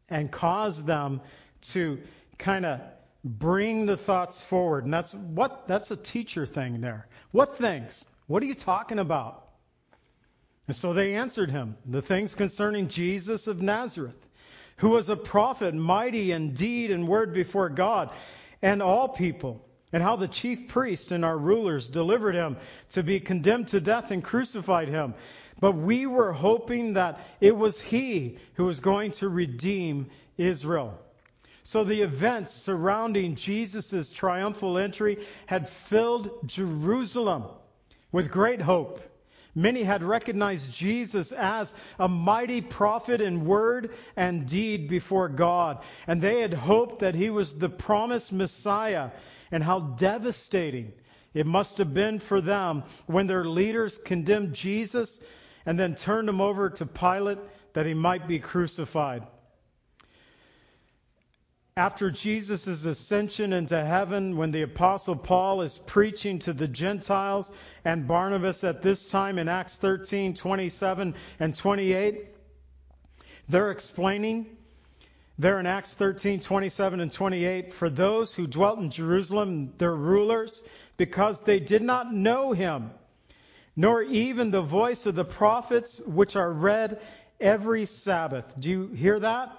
and 0.08 0.30
cause 0.30 0.84
them 0.84 1.20
to 1.62 1.98
kind 2.38 2.66
of 2.66 2.80
bring 3.24 3.86
the 3.86 3.96
thoughts 3.96 4.42
forward. 4.42 4.84
And 4.84 4.92
that's 4.92 5.14
what 5.14 5.66
that's 5.66 5.90
a 5.90 5.96
teacher 5.96 6.46
thing 6.46 6.80
there. 6.80 7.06
What 7.30 7.56
things? 7.56 8.06
What 8.26 8.42
are 8.42 8.46
you 8.46 8.54
talking 8.54 8.98
about? 8.98 9.44
And 10.66 10.76
so 10.76 10.92
they 10.92 11.14
answered 11.14 11.50
him, 11.50 11.76
the 11.86 12.02
things 12.02 12.34
concerning 12.34 12.88
Jesus 12.88 13.46
of 13.46 13.62
Nazareth, 13.62 14.18
who 14.76 14.90
was 14.90 15.08
a 15.08 15.16
prophet, 15.16 15.74
mighty 15.74 16.32
in 16.32 16.52
deed 16.52 16.90
and 16.90 17.08
word 17.08 17.32
before 17.32 17.70
God 17.70 18.10
and 18.62 18.82
all 18.82 19.08
people, 19.08 19.64
and 19.92 20.02
how 20.02 20.16
the 20.16 20.28
chief 20.28 20.68
priest 20.68 21.12
and 21.12 21.24
our 21.24 21.36
rulers 21.36 21.88
delivered 21.88 22.34
him 22.34 22.56
to 22.90 23.02
be 23.02 23.20
condemned 23.20 23.68
to 23.68 23.80
death 23.80 24.10
and 24.10 24.22
crucified 24.22 24.88
him. 24.88 25.14
But 25.60 25.72
we 25.72 26.06
were 26.06 26.32
hoping 26.32 26.94
that 26.94 27.20
it 27.40 27.56
was 27.56 27.80
he 27.80 28.38
who 28.54 28.64
was 28.64 28.80
going 28.80 29.12
to 29.12 29.28
redeem 29.28 30.10
Israel. 30.36 30.98
So 31.62 31.84
the 31.84 32.02
events 32.02 32.52
surrounding 32.52 33.34
Jesus' 33.34 34.10
triumphal 34.10 34.78
entry 34.78 35.26
had 35.46 35.68
filled 35.68 36.30
Jerusalem 36.46 37.44
with 38.12 38.30
great 38.30 38.60
hope. 38.60 39.00
Many 39.58 39.82
had 39.82 40.04
recognized 40.04 40.72
Jesus 40.72 41.32
as 41.32 41.74
a 41.98 42.06
mighty 42.06 42.60
prophet 42.60 43.20
in 43.20 43.44
word 43.44 43.90
and 44.14 44.46
deed 44.46 44.88
before 44.88 45.28
God, 45.28 45.82
and 46.06 46.22
they 46.22 46.40
had 46.40 46.54
hoped 46.54 47.00
that 47.00 47.16
he 47.16 47.28
was 47.28 47.56
the 47.56 47.68
promised 47.68 48.32
Messiah, 48.32 49.10
and 49.50 49.64
how 49.64 49.80
devastating 49.80 50.92
it 51.34 51.44
must 51.44 51.78
have 51.78 51.92
been 51.92 52.20
for 52.20 52.40
them 52.40 52.84
when 53.06 53.26
their 53.26 53.44
leaders 53.46 53.98
condemned 53.98 54.54
Jesus 54.54 55.18
and 55.66 55.76
then 55.76 55.96
turned 55.96 56.28
him 56.28 56.40
over 56.40 56.70
to 56.70 56.86
Pilate 56.86 57.38
that 57.72 57.84
he 57.84 57.94
might 57.94 58.28
be 58.28 58.38
crucified. 58.38 59.26
After 61.78 62.10
Jesus' 62.10 62.84
ascension 62.84 63.52
into 63.52 63.80
heaven, 63.84 64.36
when 64.36 64.50
the 64.50 64.62
Apostle 64.62 65.14
Paul 65.14 65.62
is 65.62 65.78
preaching 65.78 66.40
to 66.40 66.52
the 66.52 66.66
Gentiles 66.66 67.52
and 67.84 68.08
Barnabas 68.08 68.64
at 68.64 68.82
this 68.82 69.06
time 69.06 69.38
in 69.38 69.48
Acts 69.48 69.76
13, 69.76 70.34
27 70.34 71.14
and 71.38 71.54
28, 71.54 72.26
they're 73.48 73.70
explaining 73.70 74.56
there 75.38 75.60
in 75.60 75.66
Acts 75.66 75.94
13, 75.94 76.40
27 76.40 76.98
and 76.98 77.12
28, 77.12 77.72
for 77.72 77.88
those 77.88 78.34
who 78.34 78.48
dwelt 78.48 78.80
in 78.80 78.90
Jerusalem, 78.90 79.72
their 79.78 79.94
rulers, 79.94 80.64
because 80.96 81.42
they 81.42 81.60
did 81.60 81.82
not 81.82 82.12
know 82.12 82.50
him 82.50 82.90
nor 83.76 84.02
even 84.02 84.50
the 84.50 84.62
voice 84.62 85.06
of 85.06 85.14
the 85.14 85.24
prophets 85.24 86.00
which 86.00 86.34
are 86.34 86.52
read 86.52 87.00
every 87.40 87.86
Sabbath. 87.86 88.44
Do 88.58 88.68
you 88.68 88.88
hear 88.88 89.20
that? 89.20 89.56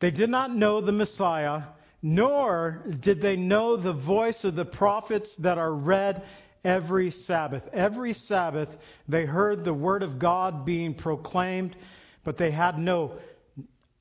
They 0.00 0.10
did 0.10 0.30
not 0.30 0.54
know 0.54 0.80
the 0.80 0.92
Messiah, 0.92 1.62
nor 2.02 2.82
did 3.00 3.20
they 3.20 3.36
know 3.36 3.76
the 3.76 3.92
voice 3.92 4.44
of 4.44 4.56
the 4.56 4.64
prophets 4.64 5.36
that 5.36 5.58
are 5.58 5.72
read 5.72 6.22
every 6.64 7.10
Sabbath. 7.10 7.68
Every 7.72 8.14
Sabbath, 8.14 8.74
they 9.08 9.26
heard 9.26 9.62
the 9.62 9.74
word 9.74 10.02
of 10.02 10.18
God 10.18 10.64
being 10.64 10.94
proclaimed, 10.94 11.76
but 12.24 12.38
they 12.38 12.50
had 12.50 12.78
no 12.78 13.18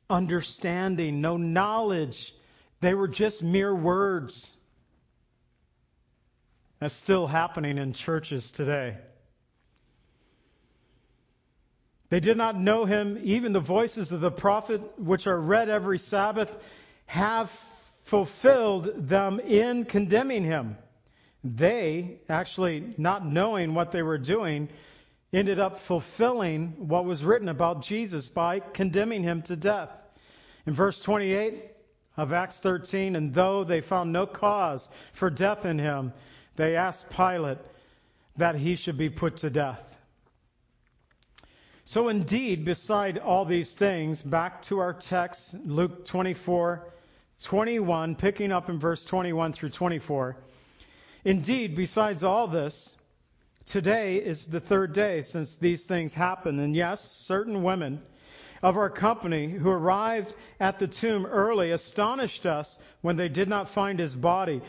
understanding, 0.09 1.19
no 1.21 1.35
knowledge. 1.35 2.33
They 2.79 2.93
were 2.93 3.09
just 3.09 3.43
mere 3.43 3.75
words. 3.75 4.55
That's 6.79 6.93
still 6.93 7.27
happening 7.27 7.77
in 7.77 7.91
churches 7.91 8.51
today. 8.51 8.95
They 12.09 12.19
did 12.19 12.37
not 12.37 12.59
know 12.59 12.85
him. 12.85 13.19
Even 13.23 13.53
the 13.53 13.59
voices 13.59 14.11
of 14.11 14.21
the 14.21 14.31
prophet, 14.31 14.81
which 14.97 15.27
are 15.27 15.39
read 15.39 15.69
every 15.69 15.99
Sabbath, 15.99 16.55
have 17.05 17.51
fulfilled 18.03 19.07
them 19.07 19.39
in 19.39 19.85
condemning 19.85 20.43
him. 20.43 20.77
They, 21.43 22.19
actually 22.27 22.95
not 22.97 23.25
knowing 23.25 23.73
what 23.75 23.91
they 23.91 24.01
were 24.01 24.17
doing, 24.17 24.69
ended 25.31 25.59
up 25.59 25.79
fulfilling 25.79 26.87
what 26.87 27.05
was 27.05 27.23
written 27.23 27.49
about 27.49 27.83
Jesus 27.83 28.29
by 28.29 28.59
condemning 28.59 29.23
him 29.23 29.43
to 29.43 29.55
death. 29.55 29.89
In 30.65 30.73
verse 30.73 30.99
28 31.01 31.63
of 32.17 32.33
Acts 32.33 32.59
13, 32.59 33.15
and 33.15 33.33
though 33.33 33.63
they 33.63 33.81
found 33.81 34.11
no 34.11 34.25
cause 34.25 34.89
for 35.13 35.29
death 35.29 35.65
in 35.65 35.77
him, 35.77 36.11
they 36.55 36.75
asked 36.75 37.09
Pilate 37.11 37.59
that 38.37 38.55
he 38.55 38.75
should 38.75 38.97
be 38.97 39.09
put 39.09 39.37
to 39.37 39.49
death. 39.49 39.81
So, 41.89 42.09
indeed, 42.09 42.65
beside 42.65 43.17
all 43.17 43.45
these 43.45 43.73
things, 43.73 44.21
back 44.21 44.61
to 44.65 44.77
our 44.77 44.93
text, 44.93 45.55
Luke 45.65 46.05
24, 46.05 46.87
21, 47.41 48.15
picking 48.15 48.51
up 48.51 48.69
in 48.69 48.77
verse 48.77 49.03
21 49.03 49.53
through 49.53 49.69
24. 49.69 50.37
Indeed, 51.25 51.75
besides 51.75 52.23
all 52.23 52.47
this, 52.47 52.93
today 53.65 54.17
is 54.17 54.45
the 54.45 54.59
third 54.59 54.93
day 54.93 55.23
since 55.23 55.55
these 55.55 55.87
things 55.87 56.13
happened. 56.13 56.59
And 56.59 56.75
yes, 56.75 57.01
certain 57.01 57.63
women 57.63 58.03
of 58.61 58.77
our 58.77 58.91
company 58.91 59.49
who 59.49 59.71
arrived 59.71 60.35
at 60.59 60.77
the 60.77 60.87
tomb 60.87 61.25
early 61.25 61.71
astonished 61.71 62.45
us 62.45 62.77
when 63.01 63.15
they 63.15 63.29
did 63.29 63.49
not 63.49 63.67
find 63.67 63.97
his 63.97 64.13
body. 64.13 64.61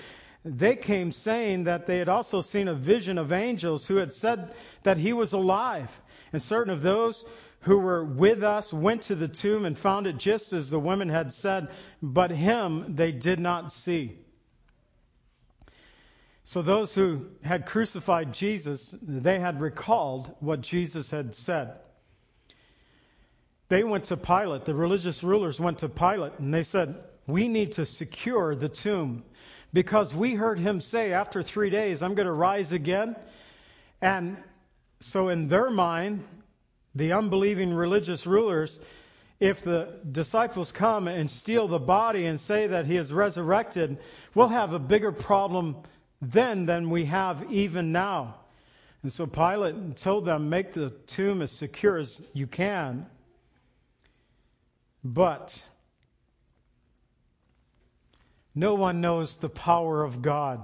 They 0.43 0.75
came 0.75 1.13
saying 1.13 1.65
that 1.65 1.87
they 1.87 1.99
had 1.99 2.09
also 2.09 2.41
seen 2.41 2.69
a 2.69 2.75
vision 2.75 3.19
of 3.19 3.31
angels 3.31 3.85
who 3.85 3.97
had 3.97 4.11
said 4.11 4.55
that 4.85 4.97
he 4.97 5.13
was 5.13 5.35
alive. 5.35 5.91
And 6.33 6.41
certain 6.41 6.73
of 6.73 6.83
those 6.83 7.25
who 7.61 7.79
were 7.79 8.05
with 8.05 8.43
us 8.43 8.73
went 8.73 9.03
to 9.03 9.15
the 9.15 9.29
tomb 9.29 9.65
and 9.65 9.77
found 9.77 10.07
it 10.07 10.17
just 10.17 10.53
as 10.53 10.71
the 10.71 10.79
women 10.79 11.09
had 11.09 11.33
said, 11.33 11.69
but 12.03 12.31
him 12.31 12.97
they 12.97 13.13
did 13.13 13.39
not 13.39 13.73
see. 13.73 14.19
So 16.45 16.63
those 16.63 16.95
who 16.95 17.27
had 17.43 17.67
crucified 17.67 18.33
Jesus, 18.33 18.95
they 19.03 19.39
had 19.39 19.61
recalled 19.61 20.35
what 20.41 20.63
Jesus 20.63 21.11
had 21.11 21.35
said. 21.35 21.75
They 23.69 23.85
went 23.85 24.07
to 24.07 24.17
Pilate, 24.17 24.65
the 24.65 24.75
religious 24.75 25.23
rulers 25.23 25.61
went 25.61 25.79
to 25.79 25.89
Pilate, 25.89 26.33
and 26.39 26.53
they 26.53 26.65
said, 26.65 26.97
We 27.27 27.47
need 27.47 27.73
to 27.73 27.87
secure 27.87 28.57
the 28.57 28.69
tomb 28.69 29.23
because 29.73 30.13
we 30.13 30.35
heard 30.35 30.59
him 30.59 30.81
say, 30.81 31.13
After 31.13 31.43
three 31.43 31.71
days, 31.71 32.03
I'm 32.03 32.15
going 32.15 32.27
to 32.27 32.33
rise 32.33 32.73
again. 32.73 33.15
And 34.03 34.37
so, 35.01 35.29
in 35.29 35.49
their 35.49 35.71
mind, 35.71 36.25
the 36.95 37.13
unbelieving 37.13 37.73
religious 37.73 38.27
rulers, 38.27 38.79
if 39.39 39.63
the 39.63 40.01
disciples 40.13 40.73
come 40.73 41.09
and 41.09 41.31
steal 41.31 41.69
the 41.69 41.79
body 41.79 42.27
and 42.27 42.39
say 42.39 42.67
that 42.67 42.87
he 42.87 42.97
is 42.97 43.13
resurrected, 43.13 43.99
we'll 44.35 44.49
have 44.49 44.75
a 44.75 44.79
bigger 44.79 45.13
problem 45.13 45.77
then 46.21 46.67
than 46.67 46.91
we 46.91 47.07
have 47.07 47.51
even 47.51 47.93
now. 47.93 48.37
And 49.03 49.11
so 49.11 49.27
Pilate 49.27 49.97
told 49.97 50.27
them, 50.27 50.51
make 50.51 50.75
the 50.75 50.91
tomb 51.07 51.41
as 51.41 51.51
secure 51.51 51.97
as 51.97 52.21
you 52.35 52.47
can. 52.47 53.07
But 55.03 55.63
no 58.55 58.75
one 58.75 59.01
knows 59.01 59.39
the 59.39 59.49
power 59.49 60.05
of 60.05 60.21
God. 60.21 60.63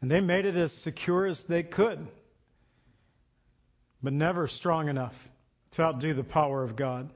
And 0.00 0.10
they 0.10 0.20
made 0.20 0.46
it 0.46 0.56
as 0.56 0.72
secure 0.72 1.26
as 1.26 1.44
they 1.44 1.62
could, 1.62 2.06
but 4.04 4.12
never 4.12 4.46
strong 4.46 4.88
enough 4.88 5.16
to 5.72 5.82
outdo 5.82 6.12
the 6.12 6.22
power 6.22 6.62
of 6.62 6.76
God. 6.76 7.08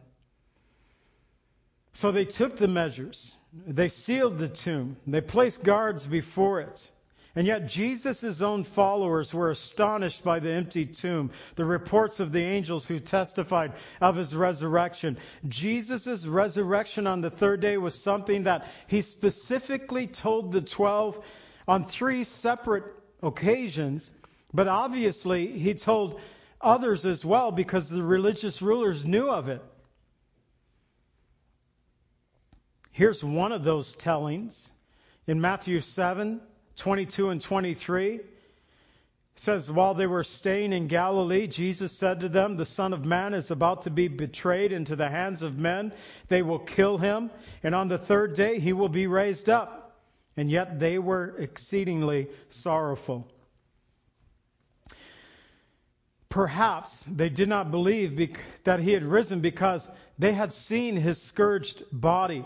So 1.92 2.10
they 2.10 2.24
took 2.24 2.56
the 2.56 2.66
measures. 2.66 3.34
They 3.66 3.88
sealed 3.88 4.38
the 4.38 4.48
tomb. 4.48 4.96
They 5.06 5.20
placed 5.20 5.62
guards 5.62 6.06
before 6.06 6.60
it. 6.60 6.90
And 7.36 7.46
yet 7.46 7.68
Jesus' 7.68 8.40
own 8.40 8.64
followers 8.64 9.34
were 9.34 9.50
astonished 9.50 10.24
by 10.24 10.40
the 10.40 10.50
empty 10.50 10.86
tomb, 10.86 11.30
the 11.56 11.64
reports 11.64 12.20
of 12.20 12.32
the 12.32 12.42
angels 12.42 12.86
who 12.86 12.98
testified 12.98 13.74
of 14.00 14.16
his 14.16 14.34
resurrection. 14.34 15.18
Jesus' 15.46 16.26
resurrection 16.26 17.06
on 17.06 17.20
the 17.20 17.30
third 17.30 17.60
day 17.60 17.76
was 17.76 17.94
something 17.94 18.44
that 18.44 18.66
he 18.86 19.02
specifically 19.02 20.06
told 20.06 20.52
the 20.52 20.62
twelve 20.62 21.22
on 21.68 21.84
three 21.84 22.24
separate 22.24 22.84
occasions, 23.22 24.10
but 24.54 24.66
obviously 24.66 25.58
he 25.58 25.74
told 25.74 26.20
others 26.60 27.04
as 27.04 27.24
well 27.24 27.52
because 27.52 27.88
the 27.88 28.02
religious 28.02 28.60
rulers 28.62 29.04
knew 29.04 29.28
of 29.30 29.48
it. 29.48 29.62
Here's 32.90 33.22
one 33.22 33.52
of 33.52 33.62
those 33.62 33.92
tellings 33.92 34.70
in 35.26 35.40
Matthew 35.40 35.80
7 35.80 36.40
22 36.76 37.30
and 37.30 37.40
23. 37.40 38.14
It 38.14 38.24
says, 39.36 39.70
While 39.70 39.94
they 39.94 40.06
were 40.06 40.24
staying 40.24 40.72
in 40.72 40.88
Galilee, 40.88 41.46
Jesus 41.46 41.92
said 41.92 42.20
to 42.20 42.28
them, 42.28 42.56
The 42.56 42.64
Son 42.64 42.92
of 42.92 43.04
Man 43.04 43.34
is 43.34 43.50
about 43.50 43.82
to 43.82 43.90
be 43.90 44.08
betrayed 44.08 44.72
into 44.72 44.96
the 44.96 45.08
hands 45.08 45.42
of 45.42 45.58
men. 45.58 45.92
They 46.28 46.42
will 46.42 46.58
kill 46.58 46.98
him, 46.98 47.30
and 47.62 47.74
on 47.74 47.88
the 47.88 47.98
third 47.98 48.34
day 48.34 48.58
he 48.58 48.72
will 48.72 48.88
be 48.88 49.06
raised 49.06 49.48
up. 49.48 49.96
And 50.36 50.50
yet 50.50 50.78
they 50.78 50.98
were 50.98 51.36
exceedingly 51.38 52.28
sorrowful. 52.48 53.28
Perhaps 56.38 57.02
they 57.02 57.30
did 57.30 57.48
not 57.48 57.72
believe 57.72 58.32
that 58.62 58.78
he 58.78 58.92
had 58.92 59.02
risen 59.02 59.40
because 59.40 59.90
they 60.20 60.32
had 60.32 60.52
seen 60.52 60.94
his 60.94 61.20
scourged 61.20 61.82
body. 61.90 62.44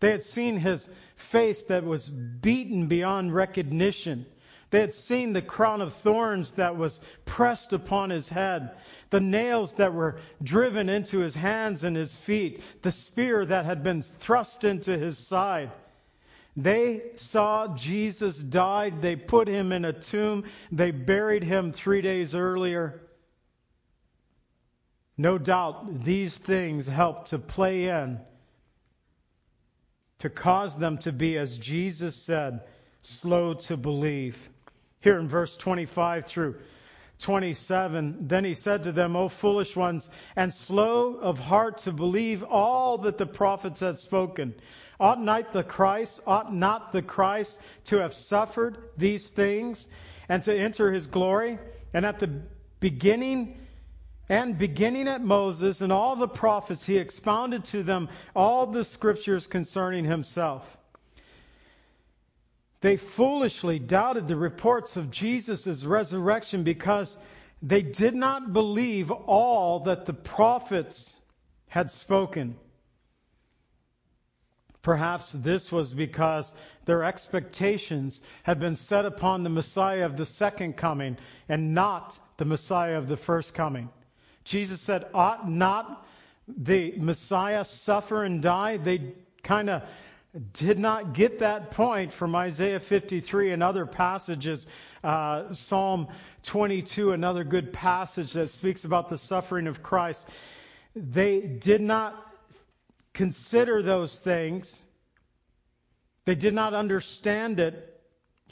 They 0.00 0.12
had 0.12 0.22
seen 0.22 0.56
his 0.56 0.88
face 1.16 1.62
that 1.64 1.84
was 1.84 2.08
beaten 2.08 2.86
beyond 2.86 3.34
recognition. 3.34 4.24
They 4.70 4.80
had 4.80 4.94
seen 4.94 5.34
the 5.34 5.42
crown 5.42 5.82
of 5.82 5.92
thorns 5.92 6.52
that 6.52 6.78
was 6.78 7.00
pressed 7.26 7.74
upon 7.74 8.08
his 8.08 8.30
head, 8.30 8.70
the 9.10 9.20
nails 9.20 9.74
that 9.74 9.92
were 9.92 10.20
driven 10.42 10.88
into 10.88 11.18
his 11.18 11.34
hands 11.34 11.84
and 11.84 11.94
his 11.94 12.16
feet, 12.16 12.62
the 12.80 12.90
spear 12.90 13.44
that 13.44 13.66
had 13.66 13.82
been 13.82 14.00
thrust 14.00 14.64
into 14.64 14.96
his 14.96 15.18
side. 15.18 15.70
They 16.56 17.02
saw 17.16 17.76
Jesus 17.76 18.38
died. 18.38 19.02
They 19.02 19.16
put 19.16 19.48
him 19.48 19.70
in 19.70 19.84
a 19.84 19.92
tomb. 19.92 20.44
They 20.72 20.92
buried 20.92 21.44
him 21.44 21.72
three 21.72 22.00
days 22.00 22.34
earlier. 22.34 23.02
No 25.16 25.38
doubt 25.38 26.04
these 26.04 26.36
things 26.36 26.86
helped 26.86 27.28
to 27.28 27.38
play 27.38 27.88
in 27.88 28.20
to 30.18 30.30
cause 30.30 30.76
them 30.76 30.98
to 30.98 31.12
be, 31.12 31.36
as 31.36 31.58
Jesus 31.58 32.16
said, 32.16 32.62
slow 33.02 33.54
to 33.54 33.76
believe. 33.76 34.38
Here 35.00 35.18
in 35.18 35.28
verse 35.28 35.56
25 35.56 36.24
through 36.24 36.56
27, 37.18 38.26
then 38.26 38.44
he 38.44 38.54
said 38.54 38.84
to 38.84 38.92
them, 38.92 39.16
O 39.16 39.28
foolish 39.28 39.76
ones, 39.76 40.08
and 40.34 40.52
slow 40.52 41.16
of 41.16 41.38
heart 41.38 41.78
to 41.78 41.92
believe 41.92 42.42
all 42.42 42.98
that 42.98 43.18
the 43.18 43.26
prophets 43.26 43.80
had 43.80 43.98
spoken. 43.98 44.54
Ought 44.98 45.20
not 45.20 45.52
the 45.52 45.62
Christ, 45.62 46.20
ought 46.26 46.54
not 46.54 46.92
the 46.92 47.02
Christ 47.02 47.60
to 47.84 47.98
have 47.98 48.14
suffered 48.14 48.78
these 48.96 49.28
things 49.28 49.86
and 50.28 50.42
to 50.44 50.56
enter 50.56 50.90
his 50.90 51.06
glory? 51.06 51.58
And 51.92 52.06
at 52.06 52.18
the 52.18 52.42
beginning, 52.80 53.58
and 54.28 54.56
beginning 54.56 55.08
at 55.08 55.22
Moses 55.22 55.80
and 55.80 55.92
all 55.92 56.16
the 56.16 56.28
prophets, 56.28 56.86
he 56.86 56.96
expounded 56.96 57.64
to 57.66 57.82
them 57.82 58.08
all 58.34 58.66
the 58.66 58.84
scriptures 58.84 59.46
concerning 59.46 60.04
himself. 60.04 60.76
They 62.80 62.96
foolishly 62.96 63.78
doubted 63.78 64.28
the 64.28 64.36
reports 64.36 64.96
of 64.96 65.10
Jesus' 65.10 65.84
resurrection 65.84 66.64
because 66.64 67.16
they 67.62 67.82
did 67.82 68.14
not 68.14 68.52
believe 68.52 69.10
all 69.10 69.80
that 69.80 70.04
the 70.04 70.12
prophets 70.12 71.16
had 71.66 71.90
spoken. 71.90 72.56
Perhaps 74.82 75.32
this 75.32 75.72
was 75.72 75.94
because 75.94 76.52
their 76.84 77.04
expectations 77.04 78.20
had 78.42 78.60
been 78.60 78.76
set 78.76 79.06
upon 79.06 79.42
the 79.42 79.48
Messiah 79.48 80.04
of 80.04 80.18
the 80.18 80.26
second 80.26 80.76
coming 80.76 81.16
and 81.48 81.74
not 81.74 82.18
the 82.36 82.44
Messiah 82.44 82.98
of 82.98 83.08
the 83.08 83.16
first 83.16 83.54
coming. 83.54 83.88
Jesus 84.44 84.80
said, 84.80 85.06
Ought 85.14 85.48
not 85.50 86.06
the 86.46 86.94
Messiah 86.98 87.64
suffer 87.64 88.24
and 88.24 88.42
die? 88.42 88.76
They 88.76 89.14
kind 89.42 89.70
of 89.70 89.82
did 90.52 90.78
not 90.78 91.12
get 91.12 91.38
that 91.38 91.70
point 91.70 92.12
from 92.12 92.34
Isaiah 92.34 92.80
53 92.80 93.52
and 93.52 93.62
other 93.62 93.86
passages. 93.86 94.66
Uh, 95.02 95.54
Psalm 95.54 96.08
22, 96.42 97.12
another 97.12 97.44
good 97.44 97.72
passage 97.72 98.32
that 98.32 98.50
speaks 98.50 98.84
about 98.84 99.08
the 99.08 99.18
suffering 99.18 99.66
of 99.66 99.82
Christ. 99.82 100.28
They 100.96 101.40
did 101.40 101.80
not 101.80 102.20
consider 103.12 103.82
those 103.82 104.18
things. 104.18 104.82
They 106.24 106.34
did 106.34 106.54
not 106.54 106.74
understand 106.74 107.60
it 107.60 107.93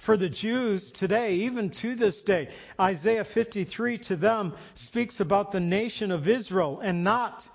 for 0.03 0.17
the 0.17 0.29
Jews 0.29 0.91
today, 0.91 1.37
even 1.37 1.71
to 1.71 1.95
this 1.95 2.23
day, 2.23 2.49
Isaiah 2.81 3.23
53 3.23 3.99
to 3.99 4.17
them 4.17 4.53
speaks 4.75 5.21
about 5.21 5.53
the 5.53 5.61
nation 5.61 6.11
of 6.11 6.27
Israel 6.27 6.81
and 6.83 7.05
not 7.05 7.49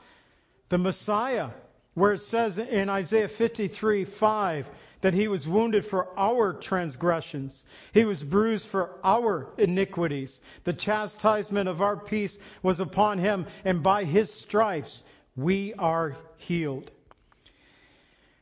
the 0.70 0.78
Messiah, 0.78 1.50
where 1.94 2.14
it 2.14 2.22
says 2.22 2.58
in 2.58 2.90
Isaiah 2.90 3.28
53 3.28 4.06
5 4.06 4.70
that 5.02 5.14
he 5.14 5.28
was 5.28 5.46
wounded 5.46 5.86
for 5.86 6.08
our 6.18 6.54
transgressions, 6.54 7.66
he 7.94 8.06
was 8.06 8.24
bruised 8.24 8.70
for 8.70 8.92
our 9.04 9.50
iniquities. 9.58 10.40
The 10.64 10.72
chastisement 10.72 11.68
of 11.68 11.82
our 11.82 11.98
peace 11.98 12.40
was 12.64 12.80
upon 12.80 13.18
him, 13.18 13.46
and 13.66 13.84
by 13.84 14.06
his 14.06 14.32
stripes 14.32 15.04
we 15.36 15.74
are 15.74 16.16
healed. 16.38 16.92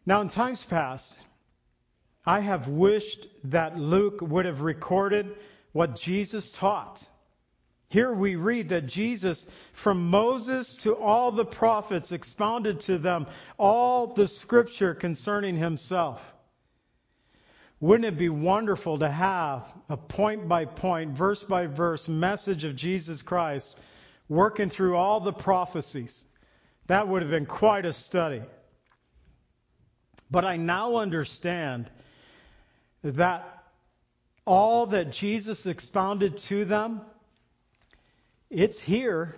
Now, 0.05 0.21
in 0.21 0.29
times 0.29 0.63
past, 0.63 1.17
I 2.25 2.39
have 2.39 2.67
wished 2.67 3.27
that 3.45 3.77
Luke 3.77 4.19
would 4.21 4.45
have 4.45 4.61
recorded 4.61 5.35
what 5.73 5.95
Jesus 5.95 6.51
taught. 6.51 7.07
Here 7.87 8.11
we 8.11 8.35
read 8.35 8.69
that 8.69 8.87
Jesus, 8.87 9.45
from 9.73 10.09
Moses 10.09 10.75
to 10.77 10.95
all 10.95 11.31
the 11.31 11.45
prophets, 11.45 12.11
expounded 12.11 12.79
to 12.81 12.97
them 12.97 13.27
all 13.57 14.07
the 14.07 14.27
scripture 14.27 14.95
concerning 14.95 15.55
himself. 15.55 16.33
Wouldn't 17.79 18.05
it 18.05 18.17
be 18.17 18.29
wonderful 18.29 18.97
to 18.99 19.09
have 19.09 19.71
a 19.89 19.97
point 19.97 20.47
by 20.47 20.65
point, 20.65 21.11
verse 21.11 21.43
by 21.43 21.67
verse 21.67 22.07
message 22.07 22.63
of 22.63 22.75
Jesus 22.75 23.21
Christ 23.21 23.77
working 24.27 24.69
through 24.69 24.95
all 24.95 25.19
the 25.19 25.33
prophecies? 25.33 26.25
That 26.87 27.07
would 27.07 27.21
have 27.21 27.31
been 27.31 27.45
quite 27.45 27.85
a 27.85 27.93
study. 27.93 28.41
But 30.31 30.45
I 30.45 30.57
now 30.57 30.95
understand 30.95 31.91
that 33.05 33.63
all 34.45 34.87
that 34.87 35.11
Jesus 35.11 35.65
expounded 35.65 36.37
to 36.39 36.65
them, 36.65 37.01
it's 38.49 38.79
here. 38.79 39.35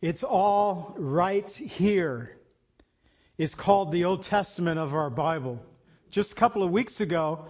It's 0.00 0.22
all 0.22 0.94
right 0.98 1.50
here. 1.50 2.36
It's 3.38 3.54
called 3.54 3.90
the 3.90 4.04
Old 4.04 4.22
Testament 4.22 4.78
of 4.78 4.94
our 4.94 5.10
Bible. 5.10 5.60
Just 6.10 6.32
a 6.32 6.34
couple 6.36 6.62
of 6.62 6.70
weeks 6.70 7.00
ago, 7.00 7.46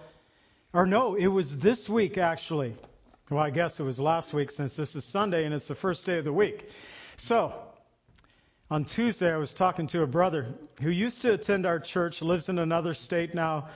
or 0.73 0.87
no, 0.87 1.15
it 1.15 1.27
was 1.27 1.59
this 1.59 1.87
week 1.87 2.17
actually. 2.17 2.75
Well, 3.29 3.43
I 3.43 3.49
guess 3.49 3.79
it 3.79 3.83
was 3.83 3.99
last 3.99 4.33
week 4.33 4.49
since 4.49 4.75
this 4.75 4.95
is 4.95 5.05
Sunday 5.05 5.45
and 5.45 5.53
it's 5.53 5.67
the 5.67 5.75
first 5.75 6.05
day 6.05 6.17
of 6.17 6.25
the 6.25 6.33
week. 6.33 6.69
So, 7.17 7.53
on 8.69 8.83
Tuesday, 8.83 9.31
I 9.31 9.37
was 9.37 9.53
talking 9.53 9.85
to 9.87 10.01
a 10.01 10.07
brother 10.07 10.47
who 10.81 10.89
used 10.89 11.21
to 11.21 11.33
attend 11.33 11.65
our 11.65 11.79
church, 11.79 12.21
lives 12.21 12.49
in 12.49 12.57
another 12.57 12.95
state 12.95 13.35
now, 13.35 13.69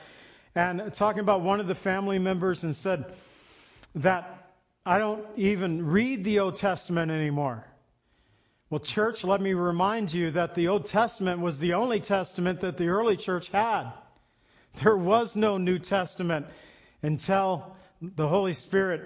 and 0.56 0.92
talking 0.94 1.20
about 1.20 1.42
one 1.42 1.60
of 1.60 1.68
the 1.68 1.76
family 1.76 2.18
members 2.18 2.64
and 2.64 2.76
said 2.76 3.14
that 3.96 4.52
I 4.86 4.98
don't 4.98 5.24
even 5.36 5.86
read 5.86 6.24
the 6.24 6.40
Old 6.40 6.56
Testament 6.56 7.12
anymore. 7.12 7.66
Well, 8.72 8.80
church, 8.80 9.24
let 9.24 9.42
me 9.42 9.54
remind 9.54 10.12
you 10.12 10.32
that 10.32 10.56
the 10.56 10.70
Old 10.70 10.88
Testament 10.88 11.40
was 11.42 11.60
the 11.60 11.74
only 11.74 12.00
testament 12.00 12.62
that 12.62 12.78
the 12.78 12.88
early 12.88 13.18
church 13.18 13.50
had. 13.50 13.92
There 14.82 14.98
was 14.98 15.36
no 15.36 15.58
New 15.58 15.78
Testament 15.78 16.48
until 17.04 17.76
the 18.02 18.28
Holy 18.28 18.54
Spirit 18.54 19.02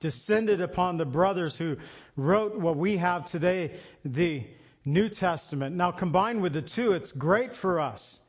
descended 0.00 0.60
upon 0.60 0.96
the 0.96 1.04
brothers 1.04 1.56
who 1.56 1.76
wrote 2.16 2.58
what 2.58 2.76
we 2.76 2.96
have 2.96 3.26
today, 3.26 3.78
the 4.04 4.44
New 4.84 5.08
Testament. 5.08 5.76
Now, 5.76 5.90
combined 5.90 6.42
with 6.42 6.52
the 6.52 6.62
two, 6.62 6.92
it's 6.92 7.12
great 7.12 7.54
for 7.54 7.80
us. 7.80 8.20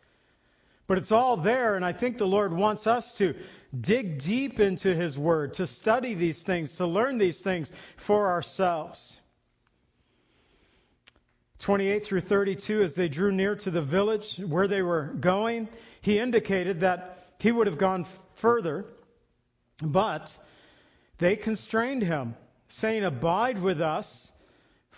But 0.87 0.97
it's 0.97 1.11
all 1.11 1.37
there, 1.37 1.75
and 1.75 1.83
I 1.83 1.93
think 1.93 2.17
the 2.17 2.27
Lord 2.27 2.53
wants 2.53 2.87
us 2.87 3.17
to 3.17 3.35
dig 3.79 4.19
deep 4.19 4.59
into 4.59 4.95
His 4.95 5.17
Word, 5.17 5.55
to 5.55 5.67
study 5.67 6.13
these 6.13 6.43
things, 6.43 6.73
to 6.73 6.85
learn 6.85 7.17
these 7.17 7.41
things 7.41 7.71
for 7.97 8.29
ourselves. 8.29 9.17
28 11.59 12.05
through 12.05 12.21
32, 12.21 12.81
as 12.81 12.95
they 12.95 13.07
drew 13.07 13.31
near 13.31 13.55
to 13.55 13.71
the 13.71 13.81
village 13.81 14.37
where 14.37 14.67
they 14.67 14.81
were 14.81 15.05
going, 15.19 15.67
he 16.01 16.19
indicated 16.19 16.81
that 16.81 17.25
he 17.39 17.51
would 17.51 17.67
have 17.67 17.79
gone 17.79 18.05
further, 18.35 18.85
but 19.81 20.37
they 21.17 21.35
constrained 21.35 22.03
him, 22.03 22.35
saying, 22.67 23.03
Abide 23.03 23.59
with 23.59 23.81
us, 23.81 24.31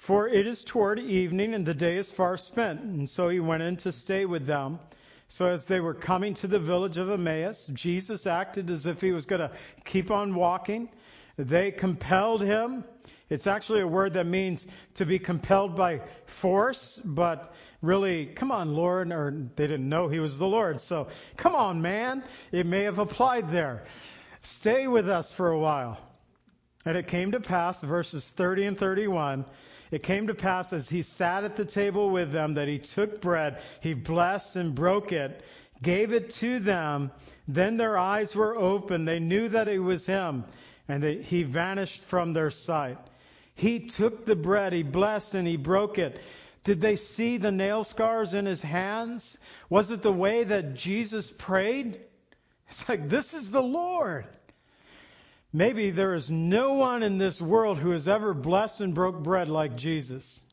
for 0.07 0.29
it 0.29 0.47
is 0.47 0.63
toward 0.63 0.99
evening, 0.99 1.53
and 1.53 1.65
the 1.65 1.73
day 1.73 1.97
is 1.97 2.09
far 2.09 2.37
spent. 2.37 2.79
And 2.79 3.09
so 3.09 3.27
he 3.27 3.41
went 3.41 3.61
in 3.61 3.75
to 3.75 3.91
stay 3.91 4.23
with 4.23 4.45
them. 4.45 4.79
So 5.27 5.47
as 5.47 5.65
they 5.65 5.81
were 5.81 5.93
coming 5.93 6.33
to 6.35 6.47
the 6.47 6.59
village 6.59 6.95
of 6.95 7.09
Emmaus, 7.09 7.69
Jesus 7.73 8.25
acted 8.25 8.69
as 8.69 8.85
if 8.85 9.01
he 9.01 9.11
was 9.11 9.25
going 9.25 9.41
to 9.41 9.51
keep 9.83 10.09
on 10.09 10.33
walking. 10.33 10.87
They 11.35 11.71
compelled 11.71 12.41
him. 12.41 12.85
It's 13.29 13.47
actually 13.47 13.81
a 13.81 13.87
word 13.87 14.13
that 14.13 14.25
means 14.25 14.65
to 14.93 15.05
be 15.05 15.19
compelled 15.19 15.75
by 15.75 15.99
force, 16.25 17.01
but 17.03 17.53
really, 17.81 18.27
come 18.27 18.49
on, 18.49 18.75
Lord, 18.75 19.11
or 19.11 19.49
they 19.57 19.67
didn't 19.67 19.89
know 19.89 20.07
he 20.07 20.19
was 20.19 20.39
the 20.39 20.47
Lord. 20.47 20.79
So, 20.79 21.09
come 21.35 21.53
on, 21.53 21.81
man. 21.81 22.23
It 22.53 22.65
may 22.65 22.83
have 22.83 22.99
applied 22.99 23.51
there. 23.51 23.83
Stay 24.41 24.87
with 24.87 25.09
us 25.09 25.33
for 25.33 25.49
a 25.49 25.59
while. 25.59 25.99
And 26.85 26.95
it 26.95 27.07
came 27.07 27.33
to 27.33 27.41
pass, 27.41 27.81
verses 27.81 28.31
30 28.31 28.67
and 28.67 28.77
31, 28.77 29.43
it 29.91 30.03
came 30.03 30.27
to 30.27 30.33
pass 30.33 30.73
as 30.73 30.89
he 30.89 31.01
sat 31.01 31.43
at 31.43 31.55
the 31.55 31.65
table 31.65 32.09
with 32.09 32.31
them 32.31 32.55
that 32.55 32.67
he 32.67 32.79
took 32.79 33.21
bread, 33.21 33.61
he 33.81 33.93
blessed 33.93 34.55
and 34.55 34.75
broke 34.75 35.11
it, 35.11 35.41
gave 35.81 36.11
it 36.11 36.31
to 36.31 36.59
them. 36.59 37.11
Then 37.47 37.77
their 37.77 37.97
eyes 37.97 38.35
were 38.35 38.55
open. 38.55 39.05
They 39.05 39.19
knew 39.19 39.49
that 39.49 39.67
it 39.67 39.79
was 39.79 40.05
him, 40.05 40.43
and 40.87 41.03
that 41.03 41.21
he 41.21 41.43
vanished 41.43 42.01
from 42.03 42.33
their 42.33 42.51
sight. 42.51 42.97
He 43.55 43.87
took 43.87 44.25
the 44.25 44.35
bread, 44.35 44.73
he 44.73 44.83
blessed, 44.83 45.35
and 45.35 45.47
he 45.47 45.57
broke 45.57 45.97
it. 45.97 46.19
Did 46.63 46.81
they 46.81 46.95
see 46.95 47.37
the 47.37 47.51
nail 47.51 47.83
scars 47.83 48.33
in 48.33 48.45
his 48.45 48.61
hands? 48.61 49.37
Was 49.69 49.89
it 49.89 50.01
the 50.01 50.11
way 50.11 50.43
that 50.43 50.75
Jesus 50.75 51.31
prayed? 51.31 51.99
It's 52.67 52.89
like, 52.89 53.07
this 53.09 53.33
is 53.33 53.51
the 53.51 53.61
Lord. 53.61 54.25
Maybe 55.53 55.91
there 55.91 56.13
is 56.13 56.29
no 56.29 56.73
one 56.73 57.03
in 57.03 57.17
this 57.17 57.41
world 57.41 57.77
who 57.77 57.91
has 57.91 58.07
ever 58.07 58.33
blessed 58.33 58.81
and 58.81 58.93
broke 58.93 59.23
bread 59.23 59.49
like 59.49 59.77
Jesus. 59.77 60.43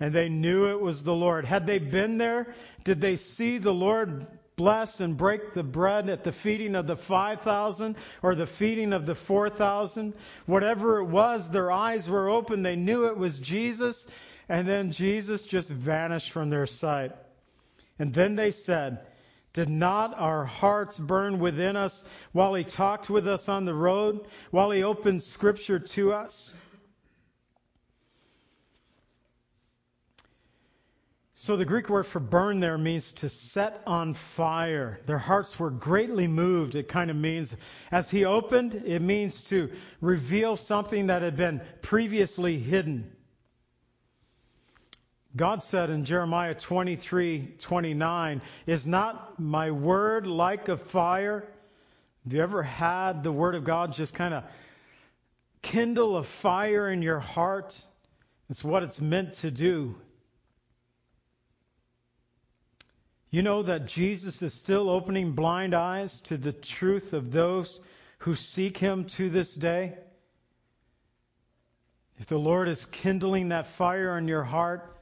And 0.00 0.14
they 0.14 0.28
knew 0.28 0.70
it 0.70 0.80
was 0.80 1.04
the 1.04 1.14
Lord. 1.14 1.44
Had 1.44 1.66
they 1.66 1.78
been 1.78 2.18
there, 2.18 2.54
did 2.84 3.00
they 3.00 3.16
see 3.16 3.58
the 3.58 3.74
Lord 3.74 4.26
bless 4.56 5.00
and 5.00 5.16
break 5.16 5.54
the 5.54 5.62
bread 5.64 6.08
at 6.08 6.22
the 6.22 6.32
feeding 6.32 6.76
of 6.76 6.86
the 6.86 6.96
5,000 6.96 7.96
or 8.22 8.34
the 8.34 8.46
feeding 8.46 8.92
of 8.92 9.06
the 9.06 9.14
4,000? 9.14 10.14
Whatever 10.46 11.00
it 11.00 11.06
was, 11.06 11.50
their 11.50 11.70
eyes 11.70 12.08
were 12.08 12.28
open. 12.28 12.62
They 12.62 12.76
knew 12.76 13.06
it 13.06 13.16
was 13.16 13.40
Jesus. 13.40 14.06
And 14.48 14.68
then 14.68 14.92
Jesus 14.92 15.46
just 15.46 15.70
vanished 15.70 16.30
from 16.30 16.50
their 16.50 16.66
sight. 16.66 17.12
And 17.98 18.12
then 18.12 18.36
they 18.36 18.50
said, 18.50 19.06
did 19.54 19.70
not 19.70 20.18
our 20.18 20.44
hearts 20.44 20.98
burn 20.98 21.38
within 21.38 21.76
us 21.76 22.04
while 22.32 22.52
he 22.54 22.64
talked 22.64 23.08
with 23.08 23.26
us 23.26 23.48
on 23.48 23.64
the 23.64 23.72
road, 23.72 24.26
while 24.50 24.70
he 24.70 24.82
opened 24.82 25.22
scripture 25.22 25.78
to 25.78 26.12
us? 26.12 26.54
So 31.36 31.56
the 31.56 31.64
Greek 31.64 31.88
word 31.88 32.06
for 32.06 32.20
burn 32.20 32.58
there 32.58 32.78
means 32.78 33.12
to 33.12 33.28
set 33.28 33.82
on 33.86 34.14
fire. 34.14 34.98
Their 35.06 35.18
hearts 35.18 35.58
were 35.58 35.70
greatly 35.70 36.26
moved. 36.26 36.74
It 36.74 36.88
kind 36.88 37.10
of 37.10 37.16
means, 37.16 37.54
as 37.92 38.10
he 38.10 38.24
opened, 38.24 38.82
it 38.86 39.02
means 39.02 39.44
to 39.44 39.70
reveal 40.00 40.56
something 40.56 41.08
that 41.08 41.22
had 41.22 41.36
been 41.36 41.60
previously 41.82 42.58
hidden. 42.58 43.14
God 45.36 45.62
said 45.62 45.90
in 45.90 46.04
Jeremiah 46.04 46.54
23:29, 46.54 48.40
"Is 48.66 48.86
not 48.86 49.40
my 49.40 49.70
word 49.70 50.26
like 50.26 50.68
a 50.68 50.76
fire?" 50.76 51.48
Have 52.24 52.32
you 52.32 52.40
ever 52.40 52.62
had 52.62 53.22
the 53.22 53.32
word 53.32 53.54
of 53.54 53.64
God 53.64 53.92
just 53.92 54.14
kind 54.14 54.32
of 54.32 54.44
kindle 55.60 56.16
a 56.16 56.22
fire 56.22 56.88
in 56.88 57.02
your 57.02 57.20
heart? 57.20 57.84
It's 58.48 58.62
what 58.62 58.82
it's 58.82 59.00
meant 59.00 59.34
to 59.34 59.50
do. 59.50 59.96
You 63.30 63.42
know 63.42 63.64
that 63.64 63.86
Jesus 63.86 64.42
is 64.42 64.54
still 64.54 64.88
opening 64.88 65.32
blind 65.32 65.74
eyes 65.74 66.20
to 66.22 66.36
the 66.36 66.52
truth 66.52 67.12
of 67.12 67.32
those 67.32 67.80
who 68.18 68.36
seek 68.36 68.78
him 68.78 69.06
to 69.06 69.28
this 69.28 69.54
day? 69.56 69.98
If 72.18 72.26
the 72.26 72.38
Lord 72.38 72.68
is 72.68 72.86
kindling 72.86 73.48
that 73.48 73.66
fire 73.66 74.16
in 74.16 74.28
your 74.28 74.44
heart, 74.44 74.93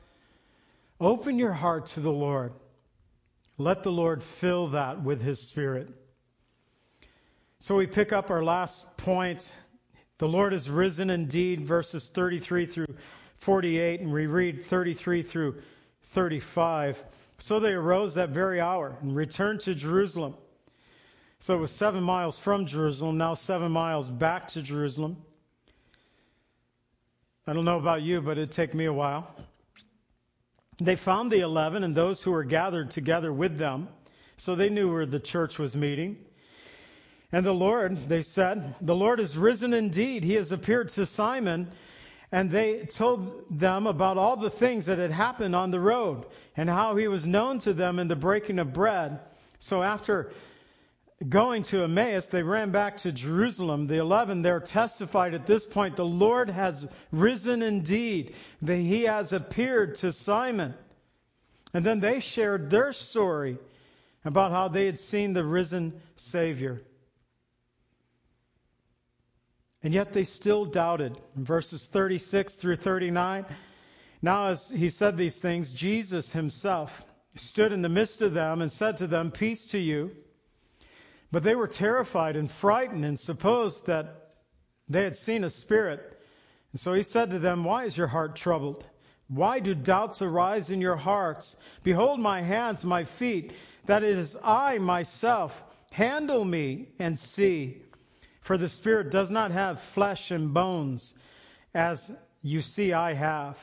Open 1.02 1.36
your 1.36 1.52
heart 1.52 1.86
to 1.86 2.00
the 2.00 2.12
Lord. 2.12 2.52
Let 3.58 3.82
the 3.82 3.90
Lord 3.90 4.22
fill 4.22 4.68
that 4.68 5.02
with 5.02 5.20
His 5.20 5.48
Spirit. 5.48 5.88
So 7.58 7.74
we 7.74 7.88
pick 7.88 8.12
up 8.12 8.30
our 8.30 8.44
last 8.44 8.96
point. 8.96 9.50
The 10.18 10.28
Lord 10.28 10.52
is 10.52 10.70
risen 10.70 11.10
indeed, 11.10 11.60
verses 11.62 12.10
33 12.10 12.66
through 12.66 12.94
48, 13.38 14.00
and 14.00 14.12
we 14.12 14.26
read 14.26 14.66
33 14.66 15.22
through 15.22 15.56
35. 16.12 17.02
So 17.38 17.58
they 17.58 17.72
arose 17.72 18.14
that 18.14 18.28
very 18.28 18.60
hour 18.60 18.96
and 19.02 19.16
returned 19.16 19.60
to 19.62 19.74
Jerusalem. 19.74 20.34
So 21.40 21.54
it 21.54 21.58
was 21.58 21.72
seven 21.72 22.04
miles 22.04 22.38
from 22.38 22.66
Jerusalem, 22.66 23.18
now 23.18 23.34
seven 23.34 23.72
miles 23.72 24.08
back 24.08 24.46
to 24.50 24.62
Jerusalem. 24.62 25.16
I 27.44 27.54
don't 27.54 27.64
know 27.64 27.78
about 27.78 28.02
you, 28.02 28.20
but 28.20 28.38
it'd 28.38 28.52
take 28.52 28.72
me 28.72 28.84
a 28.84 28.92
while. 28.92 29.34
They 30.84 30.96
found 30.96 31.30
the 31.30 31.40
eleven 31.40 31.84
and 31.84 31.94
those 31.94 32.22
who 32.22 32.32
were 32.32 32.44
gathered 32.44 32.90
together 32.90 33.32
with 33.32 33.56
them, 33.56 33.88
so 34.36 34.54
they 34.54 34.68
knew 34.68 34.92
where 34.92 35.06
the 35.06 35.20
church 35.20 35.58
was 35.58 35.76
meeting. 35.76 36.16
And 37.30 37.46
the 37.46 37.52
Lord, 37.52 37.96
they 38.08 38.22
said, 38.22 38.74
the 38.80 38.94
Lord 38.94 39.20
is 39.20 39.36
risen 39.36 39.72
indeed. 39.72 40.24
He 40.24 40.34
has 40.34 40.52
appeared 40.52 40.88
to 40.90 41.06
Simon. 41.06 41.70
And 42.30 42.50
they 42.50 42.86
told 42.86 43.44
them 43.50 43.86
about 43.86 44.16
all 44.16 44.36
the 44.36 44.50
things 44.50 44.86
that 44.86 44.98
had 44.98 45.10
happened 45.10 45.54
on 45.54 45.70
the 45.70 45.80
road 45.80 46.24
and 46.56 46.68
how 46.68 46.96
he 46.96 47.06
was 47.06 47.26
known 47.26 47.58
to 47.60 47.74
them 47.74 47.98
in 47.98 48.08
the 48.08 48.16
breaking 48.16 48.58
of 48.58 48.72
bread. 48.72 49.20
So 49.58 49.82
after 49.82 50.32
going 51.28 51.62
to 51.64 51.84
Emmaus, 51.84 52.26
they 52.26 52.42
ran 52.42 52.70
back 52.70 52.98
to 52.98 53.12
Jerusalem. 53.12 53.86
The 53.86 53.98
eleven 53.98 54.42
there 54.42 54.60
testified 54.60 55.34
at 55.34 55.46
this 55.46 55.64
point, 55.64 55.96
the 55.96 56.04
Lord 56.04 56.50
has 56.50 56.86
risen 57.10 57.62
indeed, 57.62 58.34
that 58.62 58.76
he 58.76 59.02
has 59.02 59.32
appeared 59.32 59.96
to 59.96 60.12
Simon. 60.12 60.74
And 61.74 61.84
then 61.84 62.00
they 62.00 62.20
shared 62.20 62.70
their 62.70 62.92
story 62.92 63.58
about 64.24 64.52
how 64.52 64.68
they 64.68 64.86
had 64.86 64.98
seen 64.98 65.32
the 65.32 65.44
risen 65.44 66.00
Savior. 66.16 66.82
And 69.82 69.92
yet 69.92 70.12
they 70.12 70.24
still 70.24 70.64
doubted. 70.64 71.18
In 71.36 71.44
verses 71.44 71.86
36 71.86 72.54
through 72.54 72.76
39, 72.76 73.46
now 74.20 74.46
as 74.46 74.70
he 74.70 74.90
said 74.90 75.16
these 75.16 75.40
things, 75.40 75.72
Jesus 75.72 76.30
himself 76.30 77.04
stood 77.34 77.72
in 77.72 77.82
the 77.82 77.88
midst 77.88 78.22
of 78.22 78.34
them 78.34 78.62
and 78.62 78.70
said 78.70 78.98
to 78.98 79.06
them, 79.06 79.30
Peace 79.30 79.66
to 79.68 79.78
you. 79.78 80.12
But 81.32 81.42
they 81.42 81.54
were 81.54 81.66
terrified 81.66 82.36
and 82.36 82.50
frightened 82.50 83.06
and 83.06 83.18
supposed 83.18 83.86
that 83.86 84.34
they 84.88 85.02
had 85.02 85.16
seen 85.16 85.44
a 85.44 85.50
spirit. 85.50 86.20
And 86.72 86.80
so 86.80 86.92
he 86.92 87.02
said 87.02 87.30
to 87.30 87.38
them, 87.38 87.64
Why 87.64 87.84
is 87.86 87.96
your 87.96 88.06
heart 88.06 88.36
troubled? 88.36 88.84
Why 89.28 89.60
do 89.60 89.74
doubts 89.74 90.20
arise 90.20 90.70
in 90.70 90.82
your 90.82 90.96
hearts? 90.96 91.56
Behold 91.82 92.20
my 92.20 92.42
hands, 92.42 92.84
my 92.84 93.04
feet, 93.04 93.54
that 93.86 94.02
it 94.02 94.18
is 94.18 94.36
I 94.44 94.76
myself. 94.76 95.64
Handle 95.90 96.44
me 96.44 96.88
and 96.98 97.18
see. 97.18 97.82
For 98.42 98.58
the 98.58 98.68
Spirit 98.68 99.10
does 99.10 99.30
not 99.30 99.52
have 99.52 99.80
flesh 99.80 100.30
and 100.30 100.52
bones, 100.52 101.14
as 101.74 102.12
you 102.42 102.60
see 102.60 102.92
I 102.92 103.14
have. 103.14 103.56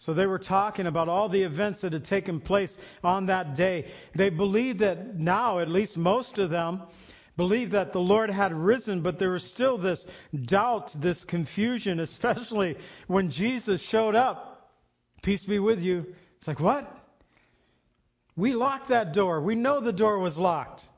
So 0.00 0.14
they 0.14 0.26
were 0.26 0.38
talking 0.38 0.86
about 0.86 1.10
all 1.10 1.28
the 1.28 1.42
events 1.42 1.82
that 1.82 1.92
had 1.92 2.06
taken 2.06 2.40
place 2.40 2.78
on 3.04 3.26
that 3.26 3.54
day. 3.54 3.84
They 4.14 4.30
believed 4.30 4.78
that 4.78 5.18
now, 5.18 5.58
at 5.58 5.68
least 5.68 5.98
most 5.98 6.38
of 6.38 6.48
them, 6.48 6.84
believed 7.36 7.72
that 7.72 7.92
the 7.92 8.00
Lord 8.00 8.30
had 8.30 8.54
risen, 8.54 9.02
but 9.02 9.18
there 9.18 9.32
was 9.32 9.44
still 9.44 9.76
this 9.76 10.06
doubt, 10.46 10.94
this 10.98 11.22
confusion, 11.22 12.00
especially 12.08 12.78
when 13.08 13.30
Jesus 13.30 13.82
showed 13.82 14.14
up. 14.14 14.70
Peace 15.20 15.44
be 15.44 15.58
with 15.58 15.82
you. 15.82 16.06
It's 16.38 16.48
like, 16.48 16.60
what? 16.60 16.96
We 18.36 18.54
locked 18.54 18.88
that 18.88 19.12
door. 19.12 19.42
We 19.42 19.54
know 19.54 19.80
the 19.80 19.92
door 19.92 20.18
was 20.18 20.38
locked. 20.38 20.88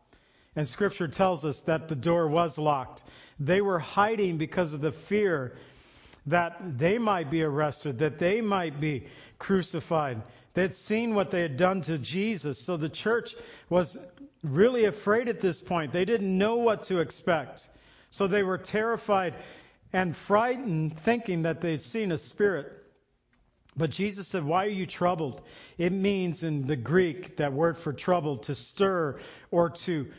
And 0.55 0.65
scripture 0.65 1.09
tells 1.09 1.45
us 1.45 1.61
that 1.63 1.89
the 1.89 1.97
door 1.97 2.29
was 2.29 2.57
locked. 2.57 3.03
They 3.41 3.63
were 3.63 3.81
hiding 3.81 4.39
because 4.39 4.75
of 4.75 4.81
the 4.81 4.93
fear 4.93 5.57
that 6.27 6.79
they 6.79 6.99
might 6.99 7.31
be 7.31 7.43
arrested, 7.43 7.99
that 7.99 8.19
they 8.19 8.41
might 8.41 8.81
be 8.81 9.07
crucified. 9.39 10.23
They'd 10.55 10.75
seen 10.75 11.15
what 11.15 11.31
they 11.31 11.41
had 11.41 11.57
done 11.57 11.81
to 11.83 11.99
Jesus. 11.99 12.61
So 12.61 12.77
the 12.77 12.89
church 12.89 13.35
was 13.69 13.97
really 14.43 14.85
afraid 14.85 15.29
at 15.29 15.41
this 15.41 15.61
point. 15.61 15.93
They 15.93 16.05
didn't 16.05 16.37
know 16.37 16.57
what 16.57 16.85
to 16.85 17.01
expect. 17.01 17.69
So 18.11 18.27
they 18.27 18.43
were 18.43 18.59
terrified 18.59 19.35
and 19.93 20.17
frightened, 20.17 20.99
thinking 21.01 21.43
that 21.43 21.61
they'd 21.61 21.81
seen 21.81 22.13
a 22.13 22.19
spirit. 22.19 22.73
But 23.77 23.91
Jesus 23.91 24.29
said, 24.29 24.45
Why 24.45 24.67
are 24.67 24.71
you 24.71 24.87
troubled? 24.87 25.41
It 25.79 25.93
means 25.93 26.43
in 26.43 26.67
the 26.67 26.77
Greek, 26.77 27.39
that 27.39 27.53
word 27.53 27.79
for 27.79 27.93
troubled, 27.93 28.45
to 28.45 28.55
stir 28.55 29.19
or 29.51 29.71
to 29.71 30.11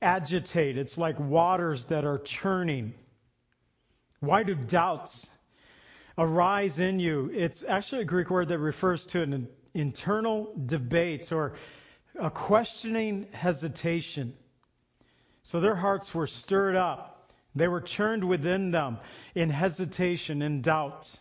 agitate. 0.00 0.78
It's 0.78 0.98
like 0.98 1.18
waters 1.18 1.86
that 1.86 2.04
are 2.04 2.18
churning. 2.18 2.94
Why 4.20 4.44
do 4.44 4.54
doubts 4.54 5.28
arise 6.18 6.78
in 6.78 7.00
you? 7.00 7.30
It's 7.32 7.62
actually 7.62 8.02
a 8.02 8.06
Greek 8.06 8.30
word 8.30 8.48
that 8.48 8.58
refers 8.58 9.06
to 9.06 9.22
an 9.22 9.48
internal 9.74 10.52
debate 10.66 11.32
or 11.32 11.54
a 12.18 12.30
questioning 12.30 13.26
hesitation. 13.32 14.34
So 15.42 15.60
their 15.60 15.74
hearts 15.74 16.14
were 16.14 16.26
stirred 16.26 16.76
up. 16.76 17.32
They 17.54 17.68
were 17.68 17.80
churned 17.80 18.24
within 18.24 18.70
them 18.70 18.98
in 19.34 19.50
hesitation 19.50 20.42
and 20.42 20.62
doubt. 20.62 21.18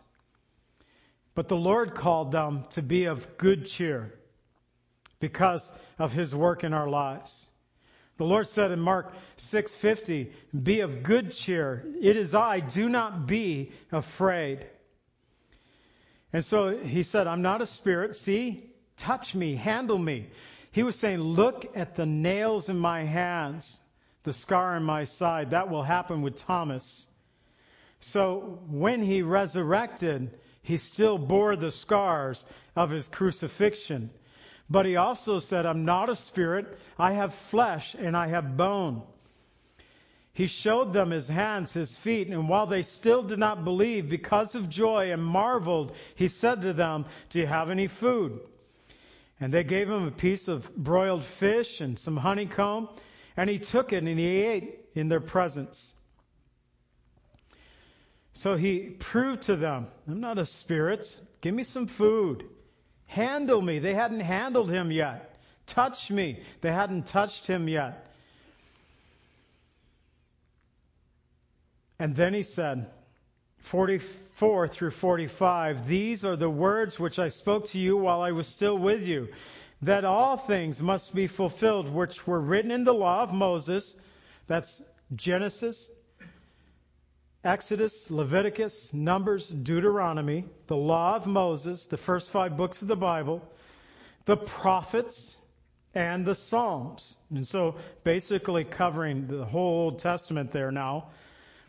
But 1.33 1.47
the 1.47 1.57
Lord 1.57 1.95
called 1.95 2.31
them 2.31 2.65
to 2.71 2.81
be 2.81 3.05
of 3.05 3.37
good 3.37 3.65
cheer 3.65 4.13
because 5.19 5.71
of 5.97 6.11
his 6.11 6.35
work 6.35 6.63
in 6.63 6.73
our 6.73 6.89
lives. 6.89 7.49
The 8.17 8.25
Lord 8.25 8.47
said 8.47 8.71
in 8.71 8.79
Mark 8.79 9.13
6:50, 9.37 10.31
"Be 10.63 10.81
of 10.81 11.03
good 11.03 11.31
cheer. 11.31 11.85
It 11.99 12.17
is 12.17 12.35
I. 12.35 12.59
Do 12.59 12.89
not 12.89 13.25
be 13.25 13.71
afraid." 13.91 14.67
And 16.33 16.43
so 16.43 16.77
he 16.77 17.03
said, 17.03 17.27
"I'm 17.27 17.41
not 17.41 17.61
a 17.61 17.65
spirit. 17.65 18.15
See? 18.15 18.69
Touch 18.97 19.35
me, 19.35 19.55
handle 19.55 19.97
me." 19.97 20.29
He 20.71 20.83
was 20.83 20.95
saying, 20.95 21.19
"Look 21.19 21.75
at 21.75 21.95
the 21.95 22.05
nails 22.05 22.69
in 22.69 22.79
my 22.79 23.01
hands, 23.03 23.79
the 24.23 24.33
scar 24.33 24.77
in 24.77 24.83
my 24.83 25.03
side." 25.03 25.49
That 25.51 25.69
will 25.69 25.83
happen 25.83 26.21
with 26.21 26.37
Thomas. 26.37 27.07
So 27.99 28.59
when 28.67 29.01
he 29.01 29.21
resurrected, 29.21 30.39
he 30.63 30.77
still 30.77 31.17
bore 31.17 31.55
the 31.55 31.71
scars 31.71 32.45
of 32.75 32.89
his 32.89 33.07
crucifixion. 33.07 34.09
But 34.69 34.85
he 34.85 34.95
also 34.95 35.39
said, 35.39 35.65
I'm 35.65 35.85
not 35.85 36.09
a 36.09 36.15
spirit. 36.15 36.79
I 36.97 37.11
have 37.13 37.33
flesh 37.33 37.93
and 37.93 38.15
I 38.15 38.27
have 38.27 38.55
bone. 38.55 39.03
He 40.33 40.47
showed 40.47 40.93
them 40.93 41.11
his 41.11 41.27
hands, 41.27 41.73
his 41.73 41.97
feet, 41.97 42.29
and 42.29 42.47
while 42.47 42.65
they 42.65 42.83
still 42.83 43.21
did 43.21 43.39
not 43.39 43.65
believe 43.65 44.09
because 44.09 44.55
of 44.55 44.69
joy 44.69 45.11
and 45.11 45.23
marveled, 45.23 45.93
he 46.15 46.29
said 46.29 46.61
to 46.61 46.73
them, 46.73 47.05
Do 47.29 47.39
you 47.39 47.47
have 47.47 47.69
any 47.69 47.87
food? 47.87 48.39
And 49.39 49.53
they 49.53 49.63
gave 49.63 49.89
him 49.89 50.07
a 50.07 50.11
piece 50.11 50.47
of 50.47 50.73
broiled 50.75 51.25
fish 51.25 51.81
and 51.81 51.99
some 51.99 52.15
honeycomb, 52.15 52.89
and 53.35 53.49
he 53.49 53.59
took 53.59 53.91
it 53.91 54.03
and 54.03 54.07
he 54.19 54.43
ate 54.43 54.79
in 54.95 55.09
their 55.09 55.19
presence. 55.19 55.93
So 58.33 58.55
he 58.55 58.89
proved 58.89 59.43
to 59.43 59.57
them, 59.57 59.87
I'm 60.07 60.21
not 60.21 60.37
a 60.37 60.45
spirit. 60.45 61.19
Give 61.41 61.53
me 61.53 61.63
some 61.63 61.87
food. 61.87 62.45
Handle 63.05 63.61
me. 63.61 63.79
They 63.79 63.93
hadn't 63.93 64.21
handled 64.21 64.71
him 64.71 64.91
yet. 64.91 65.37
Touch 65.67 66.09
me. 66.09 66.41
They 66.61 66.71
hadn't 66.71 67.07
touched 67.07 67.47
him 67.47 67.67
yet. 67.67 68.10
And 72.01 72.15
then 72.15 72.33
he 72.33 72.41
said, 72.41 72.87
44 73.59 74.67
through 74.67 74.89
45, 74.89 75.87
These 75.87 76.25
are 76.25 76.35
the 76.35 76.49
words 76.49 76.99
which 76.99 77.19
I 77.19 77.27
spoke 77.27 77.65
to 77.65 77.79
you 77.79 77.95
while 77.95 78.23
I 78.23 78.31
was 78.31 78.47
still 78.47 78.75
with 78.75 79.07
you, 79.07 79.27
that 79.83 80.03
all 80.03 80.35
things 80.35 80.81
must 80.81 81.13
be 81.13 81.27
fulfilled 81.27 81.87
which 81.87 82.25
were 82.25 82.41
written 82.41 82.71
in 82.71 82.85
the 82.85 82.93
law 82.93 83.21
of 83.21 83.31
Moses. 83.31 83.97
That's 84.47 84.81
Genesis, 85.15 85.91
Exodus, 87.43 88.09
Leviticus, 88.09 88.91
Numbers, 88.95 89.49
Deuteronomy, 89.49 90.45
the 90.65 90.75
law 90.75 91.15
of 91.15 91.27
Moses, 91.27 91.85
the 91.85 91.97
first 91.97 92.31
five 92.31 92.57
books 92.57 92.81
of 92.81 92.87
the 92.87 92.95
Bible, 92.95 93.47
the 94.25 94.37
prophets, 94.37 95.37
and 95.93 96.25
the 96.25 96.33
Psalms. 96.33 97.17
And 97.29 97.47
so 97.47 97.75
basically 98.03 98.63
covering 98.63 99.27
the 99.27 99.45
whole 99.45 99.83
Old 99.83 99.99
Testament 99.99 100.51
there 100.51 100.71
now. 100.71 101.11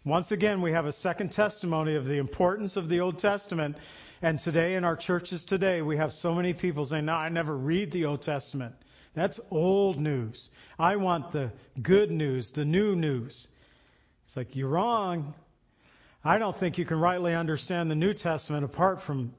Once 0.04 0.32
again, 0.32 0.60
we 0.60 0.72
have 0.72 0.86
a 0.86 0.92
second 0.92 1.30
testimony 1.30 1.94
of 1.94 2.04
the 2.04 2.18
importance 2.18 2.76
of 2.76 2.88
the 2.88 3.00
Old 3.00 3.20
Testament. 3.20 3.76
And 4.20 4.38
today 4.38 4.74
in 4.74 4.84
our 4.84 4.96
churches 4.96 5.44
today, 5.44 5.80
we 5.80 5.96
have 5.96 6.12
so 6.12 6.34
many 6.34 6.52
people 6.54 6.84
saying, 6.84 7.04
no, 7.04 7.14
I 7.14 7.28
never 7.28 7.56
read 7.56 7.92
the 7.92 8.06
Old 8.06 8.22
Testament. 8.22 8.74
That's 9.14 9.38
old 9.50 10.00
news. 10.00 10.50
I 10.78 10.96
want 10.96 11.32
the 11.32 11.52
good 11.80 12.10
news, 12.10 12.50
the 12.52 12.64
new 12.64 12.96
news. 12.96 13.46
It's 14.24 14.36
like, 14.36 14.56
you're 14.56 14.68
wrong. 14.68 15.34
I 16.24 16.38
don't 16.38 16.56
think 16.56 16.78
you 16.78 16.84
can 16.84 16.98
rightly 16.98 17.34
understand 17.34 17.90
the 17.90 17.94
New 17.94 18.14
Testament 18.14 18.64
apart 18.64 19.02
from 19.02 19.34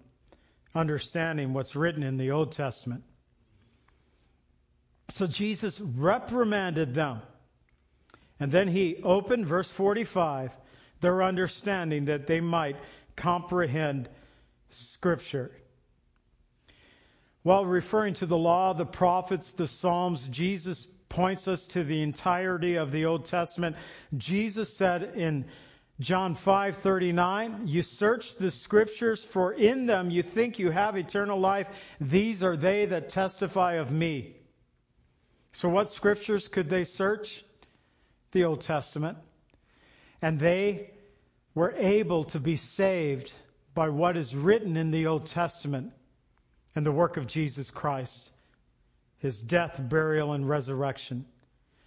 understanding 0.76 1.53
what's 1.53 1.76
written 1.76 2.03
in 2.03 2.18
the 2.18 2.32
Old 2.32 2.51
Testament. 2.53 3.03
So 5.09 5.28
Jesus 5.28 5.82
reprimanded 5.82 6.93
them. 6.93 7.22
And 8.43 8.51
then 8.51 8.67
he 8.67 8.97
opened, 9.03 9.47
verse 9.47 9.71
45, 9.71 10.53
their 10.99 11.23
understanding 11.23 12.05
that 12.05 12.27
they 12.27 12.41
might 12.41 12.75
comprehend 13.15 14.09
Scripture. 14.67 15.49
While 17.43 17.65
referring 17.65 18.15
to 18.15 18.25
the 18.25 18.37
law, 18.37 18.73
the 18.73 18.85
prophets, 18.85 19.53
the 19.53 19.65
Psalms, 19.65 20.27
Jesus 20.27 20.83
points 21.07 21.47
us 21.47 21.67
to 21.67 21.85
the 21.85 22.01
entirety 22.01 22.75
of 22.75 22.91
the 22.91 23.05
Old 23.05 23.23
Testament. 23.23 23.77
Jesus 24.17 24.75
said 24.75 25.15
in 25.15 25.45
John 26.01 26.35
5:39 26.35 27.69
You 27.69 27.81
search 27.81 28.35
the 28.35 28.51
scriptures 28.51 29.23
for 29.23 29.53
in 29.53 29.85
them 29.85 30.09
you 30.09 30.21
think 30.21 30.59
you 30.59 30.69
have 30.69 30.97
eternal 30.97 31.39
life 31.39 31.69
these 32.01 32.43
are 32.43 32.57
they 32.57 32.87
that 32.87 33.07
testify 33.07 33.75
of 33.75 33.89
me. 33.89 34.35
So 35.53 35.69
what 35.69 35.89
scriptures 35.89 36.49
could 36.49 36.69
they 36.69 36.83
search? 36.83 37.45
The 38.34 38.43
Old 38.43 38.61
Testament. 38.61 39.17
And 40.21 40.39
they 40.39 40.91
were 41.55 41.73
able 41.77 42.25
to 42.25 42.39
be 42.39 42.57
saved 42.57 43.31
by 43.73 43.89
what 43.89 44.17
is 44.17 44.36
written 44.36 44.77
in 44.77 44.91
the 44.91 45.07
Old 45.07 45.27
Testament 45.27 45.91
and 46.75 46.86
the 46.86 46.91
work 46.91 47.17
of 47.17 47.27
Jesus 47.27 47.71
Christ, 47.71 48.31
his 49.19 49.39
death, 49.39 49.79
burial 49.81 50.34
and 50.34 50.47
resurrection. 50.47 51.25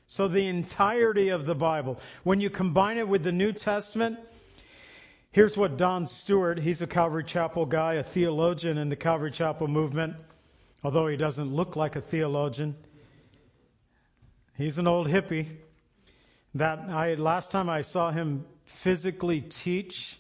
So 0.07 0.28
the 0.28 0.47
entirety 0.47 1.30
of 1.30 1.47
the 1.47 1.55
Bible, 1.55 1.99
when 2.22 2.40
you 2.40 2.49
combine 2.49 2.99
it 2.99 3.09
with 3.09 3.24
the 3.24 3.32
New 3.32 3.53
Testament, 3.53 4.18
here's 5.32 5.57
what 5.57 5.76
Don 5.76 6.07
Stewart, 6.07 6.59
he's 6.59 6.82
a 6.82 6.86
Calvary 6.86 7.24
Chapel 7.24 7.66
guy, 7.66 7.94
a 7.94 8.05
theologian 8.05 8.78
in 8.78 8.88
the 8.88 8.97
Calvary 8.97 9.32
Chapel 9.32 9.66
movement, 9.66 10.14
although 10.84 11.09
he 11.09 11.16
doesn't 11.16 11.53
look 11.53 11.74
like 11.74 11.97
a 11.97 12.01
theologian. 12.01 12.76
He's 14.57 14.78
an 14.78 14.86
old 14.86 15.09
hippie. 15.09 15.49
That 16.57 16.78
I 16.88 17.16
last 17.16 17.50
time 17.50 17.68
I 17.68 17.82
saw 17.82 18.11
him 18.11 18.46
physically 18.64 19.42
teach, 19.42 20.18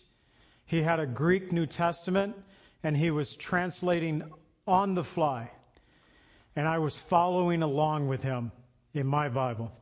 he 0.66 0.82
had 0.82 1.00
a 1.00 1.06
Greek 1.06 1.50
New 1.50 1.64
Testament 1.64 2.36
and 2.82 2.94
he 2.94 3.10
was 3.10 3.34
translating 3.36 4.22
on 4.66 4.94
the 4.94 5.02
fly. 5.02 5.50
And 6.54 6.68
I 6.68 6.76
was 6.76 6.98
following 6.98 7.62
along 7.62 8.08
with 8.08 8.22
him 8.22 8.52
in 8.92 9.06
my 9.06 9.30
Bible. 9.30 9.72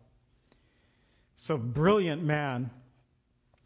So 1.34 1.56
brilliant 1.56 2.22
man. 2.22 2.70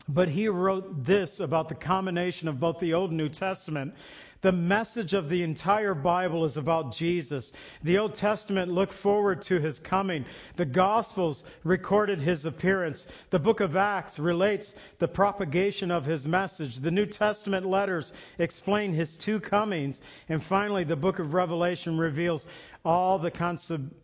But 0.09 0.31
he 0.31 0.49
wrote 0.49 1.05
this 1.05 1.41
about 1.41 1.69
the 1.69 1.75
combination 1.75 2.49
of 2.49 2.59
both 2.59 2.79
the 2.79 2.95
Old 2.95 3.11
and 3.11 3.19
New 3.19 3.29
Testament. 3.29 3.93
The 4.41 4.53
message 4.53 5.15
of 5.15 5.29
the 5.29 5.43
entire 5.43 5.95
Bible 5.95 6.45
is 6.45 6.57
about 6.57 6.93
Jesus. 6.93 7.53
The 7.83 7.99
Old 7.99 8.15
Testament 8.15 8.71
looked 8.71 8.93
forward 8.93 9.43
to 9.43 9.59
his 9.59 9.81
coming. 9.81 10.25
The 10.57 10.65
Gospels 10.65 11.45
recorded 11.65 12.21
his 12.21 12.45
appearance. 12.45 13.09
The 13.31 13.41
book 13.41 13.59
of 13.61 13.77
Acts 13.77 14.19
relates 14.19 14.75
the 14.99 15.09
propagation 15.09 15.91
of 15.91 16.07
his 16.07 16.29
message. 16.29 16.77
The 16.77 16.91
New 16.93 17.07
Testament 17.07 17.67
letters 17.67 18.13
explain 18.39 18.93
his 18.93 19.17
two 19.17 19.41
comings. 19.41 20.01
And 20.29 20.43
finally, 20.43 20.85
the 20.85 20.95
book 20.97 21.19
of 21.19 21.35
Revelation 21.35 21.99
reveals 21.99 22.47
all 22.85 23.19
the 23.19 23.33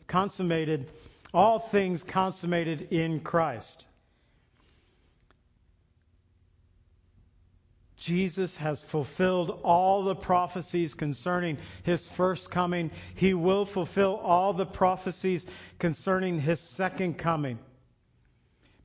consummated 0.08 0.90
all 1.34 1.58
things 1.58 2.04
consummated 2.04 2.92
in 2.92 3.18
Christ. 3.18 3.88
Jesus 7.96 8.56
has 8.56 8.82
fulfilled 8.82 9.60
all 9.62 10.04
the 10.04 10.14
prophecies 10.14 10.94
concerning 10.94 11.58
his 11.84 12.06
first 12.08 12.50
coming. 12.50 12.90
He 13.14 13.34
will 13.34 13.64
fulfill 13.64 14.16
all 14.16 14.52
the 14.52 14.66
prophecies 14.66 15.46
concerning 15.78 16.40
his 16.40 16.60
second 16.60 17.18
coming. 17.18 17.58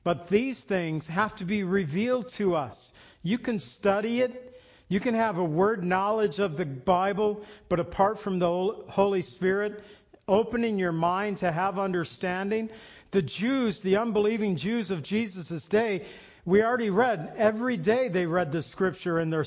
But 0.04 0.28
these 0.28 0.62
things 0.62 1.06
have 1.08 1.34
to 1.36 1.44
be 1.44 1.64
revealed 1.64 2.28
to 2.30 2.54
us. 2.54 2.92
You 3.22 3.38
can 3.38 3.58
study 3.58 4.20
it, 4.20 4.60
you 4.88 4.98
can 4.98 5.14
have 5.14 5.38
a 5.38 5.44
word 5.44 5.84
knowledge 5.84 6.38
of 6.38 6.56
the 6.56 6.64
Bible, 6.64 7.44
but 7.68 7.80
apart 7.80 8.18
from 8.18 8.38
the 8.38 8.48
Holy 8.88 9.22
Spirit 9.22 9.84
opening 10.26 10.78
your 10.78 10.92
mind 10.92 11.38
to 11.38 11.52
have 11.52 11.78
understanding, 11.78 12.70
the 13.10 13.22
Jews, 13.22 13.80
the 13.82 13.96
unbelieving 13.96 14.56
Jews 14.56 14.90
of 14.90 15.02
Jesus' 15.02 15.66
day, 15.66 16.06
we 16.44 16.62
already 16.62 16.90
read, 16.90 17.34
every 17.36 17.76
day 17.76 18.08
they 18.08 18.26
read 18.26 18.52
the 18.52 18.62
scripture 18.62 19.18
in 19.20 19.30
their 19.30 19.44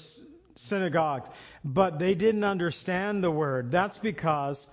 synagogues, 0.56 1.30
but 1.64 2.00
they 2.00 2.14
didn't 2.14 2.44
understand 2.44 3.24
the 3.24 3.32
word. 3.32 3.72
That's 3.72 3.98
because 3.98 4.68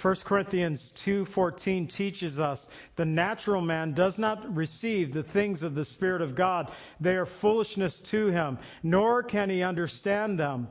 1 0.00 0.24
Corinthians 0.24 0.92
2:14 0.92 1.86
teaches 1.88 2.40
us 2.40 2.68
the 2.96 3.04
natural 3.04 3.60
man 3.60 3.92
does 3.92 4.18
not 4.18 4.56
receive 4.56 5.12
the 5.12 5.22
things 5.22 5.62
of 5.62 5.74
the 5.74 5.84
spirit 5.84 6.22
of 6.22 6.34
God. 6.34 6.70
They 7.00 7.16
are 7.16 7.26
foolishness 7.26 8.00
to 8.10 8.28
him 8.28 8.58
nor 8.82 9.22
can 9.22 9.50
he 9.50 9.62
understand 9.62 10.38
them 10.38 10.68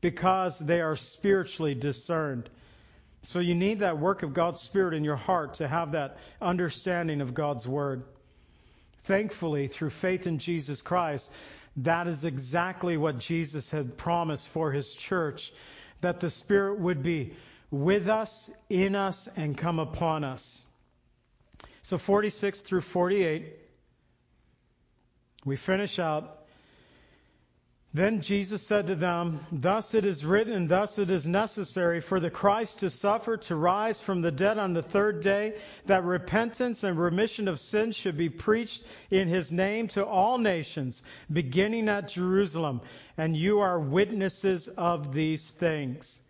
because 0.00 0.58
they 0.58 0.80
are 0.80 0.96
spiritually 0.96 1.74
discerned. 1.74 2.48
So 3.22 3.40
you 3.40 3.54
need 3.54 3.80
that 3.80 3.98
work 3.98 4.22
of 4.22 4.32
God's 4.32 4.62
spirit 4.62 4.94
in 4.94 5.04
your 5.04 5.16
heart 5.16 5.54
to 5.54 5.68
have 5.68 5.92
that 5.92 6.16
understanding 6.40 7.20
of 7.20 7.34
God's 7.34 7.66
word 7.68 8.04
Thankfully, 9.04 9.68
through 9.68 9.90
faith 9.90 10.26
in 10.26 10.38
Jesus 10.38 10.82
Christ, 10.82 11.30
that 11.78 12.06
is 12.06 12.24
exactly 12.24 12.96
what 12.96 13.18
Jesus 13.18 13.70
had 13.70 13.96
promised 13.96 14.48
for 14.48 14.72
his 14.72 14.94
church 14.94 15.52
that 16.00 16.20
the 16.20 16.30
Spirit 16.30 16.78
would 16.80 17.02
be 17.02 17.34
with 17.70 18.08
us, 18.08 18.50
in 18.68 18.94
us, 18.94 19.28
and 19.36 19.56
come 19.56 19.78
upon 19.78 20.24
us. 20.24 20.66
So 21.82 21.98
46 21.98 22.60
through 22.62 22.80
48, 22.82 23.56
we 25.44 25.56
finish 25.56 25.98
out 25.98 26.39
then 27.92 28.20
Jesus 28.20 28.64
said 28.64 28.86
to 28.86 28.94
them, 28.94 29.40
Thus 29.50 29.94
it 29.94 30.06
is 30.06 30.24
written, 30.24 30.68
thus 30.68 30.96
it 30.98 31.10
is 31.10 31.26
necessary 31.26 32.00
for 32.00 32.20
the 32.20 32.30
Christ 32.30 32.80
to 32.80 32.90
suffer, 32.90 33.36
to 33.36 33.56
rise 33.56 34.00
from 34.00 34.20
the 34.20 34.30
dead 34.30 34.58
on 34.58 34.74
the 34.74 34.82
third 34.82 35.20
day, 35.22 35.58
that 35.86 36.04
repentance 36.04 36.84
and 36.84 36.96
remission 36.96 37.48
of 37.48 37.58
sins 37.58 37.96
should 37.96 38.16
be 38.16 38.28
preached 38.28 38.84
in 39.10 39.26
his 39.26 39.50
name 39.50 39.88
to 39.88 40.06
all 40.06 40.38
nations, 40.38 41.02
beginning 41.32 41.88
at 41.88 42.08
Jerusalem. 42.08 42.80
And 43.18 43.36
you 43.36 43.58
are 43.58 43.80
witnesses 43.80 44.68
of 44.68 45.12
these 45.12 45.50
things. 45.50 46.20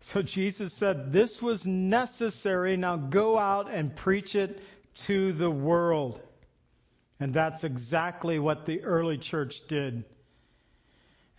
So 0.00 0.22
Jesus 0.22 0.72
said, 0.72 1.12
This 1.12 1.42
was 1.42 1.66
necessary. 1.66 2.78
Now 2.78 2.96
go 2.96 3.38
out 3.38 3.70
and 3.70 3.94
preach 3.94 4.34
it 4.34 4.62
to 4.94 5.34
the 5.34 5.50
world. 5.50 6.22
And 7.20 7.34
that's 7.34 7.64
exactly 7.64 8.38
what 8.38 8.64
the 8.64 8.82
early 8.82 9.18
church 9.18 9.66
did. 9.68 10.04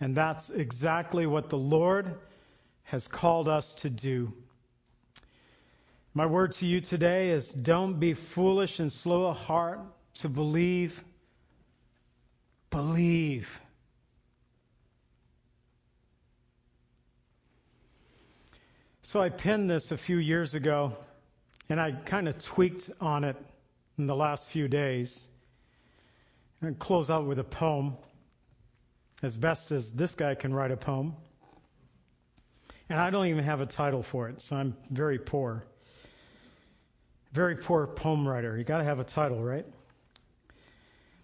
And 0.00 0.14
that's 0.14 0.50
exactly 0.50 1.26
what 1.26 1.50
the 1.50 1.58
Lord 1.58 2.14
has 2.84 3.08
called 3.08 3.48
us 3.48 3.74
to 3.74 3.90
do. 3.90 4.32
My 6.14 6.26
word 6.26 6.52
to 6.52 6.66
you 6.66 6.80
today 6.80 7.30
is 7.30 7.48
don't 7.48 8.00
be 8.00 8.14
foolish 8.14 8.80
and 8.80 8.92
slow 8.92 9.26
of 9.26 9.36
heart 9.36 9.80
to 10.14 10.28
believe. 10.28 11.02
Believe. 12.70 13.48
So 19.02 19.20
I 19.20 19.30
penned 19.30 19.70
this 19.70 19.90
a 19.90 19.96
few 19.96 20.18
years 20.18 20.54
ago, 20.54 20.92
and 21.68 21.80
I 21.80 21.92
kind 21.92 22.28
of 22.28 22.38
tweaked 22.38 22.90
on 23.00 23.24
it 23.24 23.36
in 23.96 24.06
the 24.06 24.14
last 24.14 24.50
few 24.50 24.68
days. 24.68 25.26
And 26.60 26.78
close 26.78 27.10
out 27.10 27.26
with 27.26 27.38
a 27.38 27.44
poem 27.44 27.96
as 29.22 29.36
best 29.36 29.72
as 29.72 29.90
this 29.92 30.14
guy 30.14 30.34
can 30.34 30.54
write 30.54 30.70
a 30.70 30.76
poem. 30.76 31.14
And 32.88 32.98
I 32.98 33.10
don't 33.10 33.26
even 33.26 33.44
have 33.44 33.60
a 33.60 33.66
title 33.66 34.02
for 34.02 34.28
it, 34.28 34.40
so 34.40 34.56
I'm 34.56 34.76
very 34.90 35.18
poor. 35.18 35.64
Very 37.32 37.56
poor 37.56 37.86
poem 37.86 38.26
writer. 38.26 38.56
You 38.56 38.64
got 38.64 38.78
to 38.78 38.84
have 38.84 38.98
a 38.98 39.04
title, 39.04 39.42
right? 39.42 39.66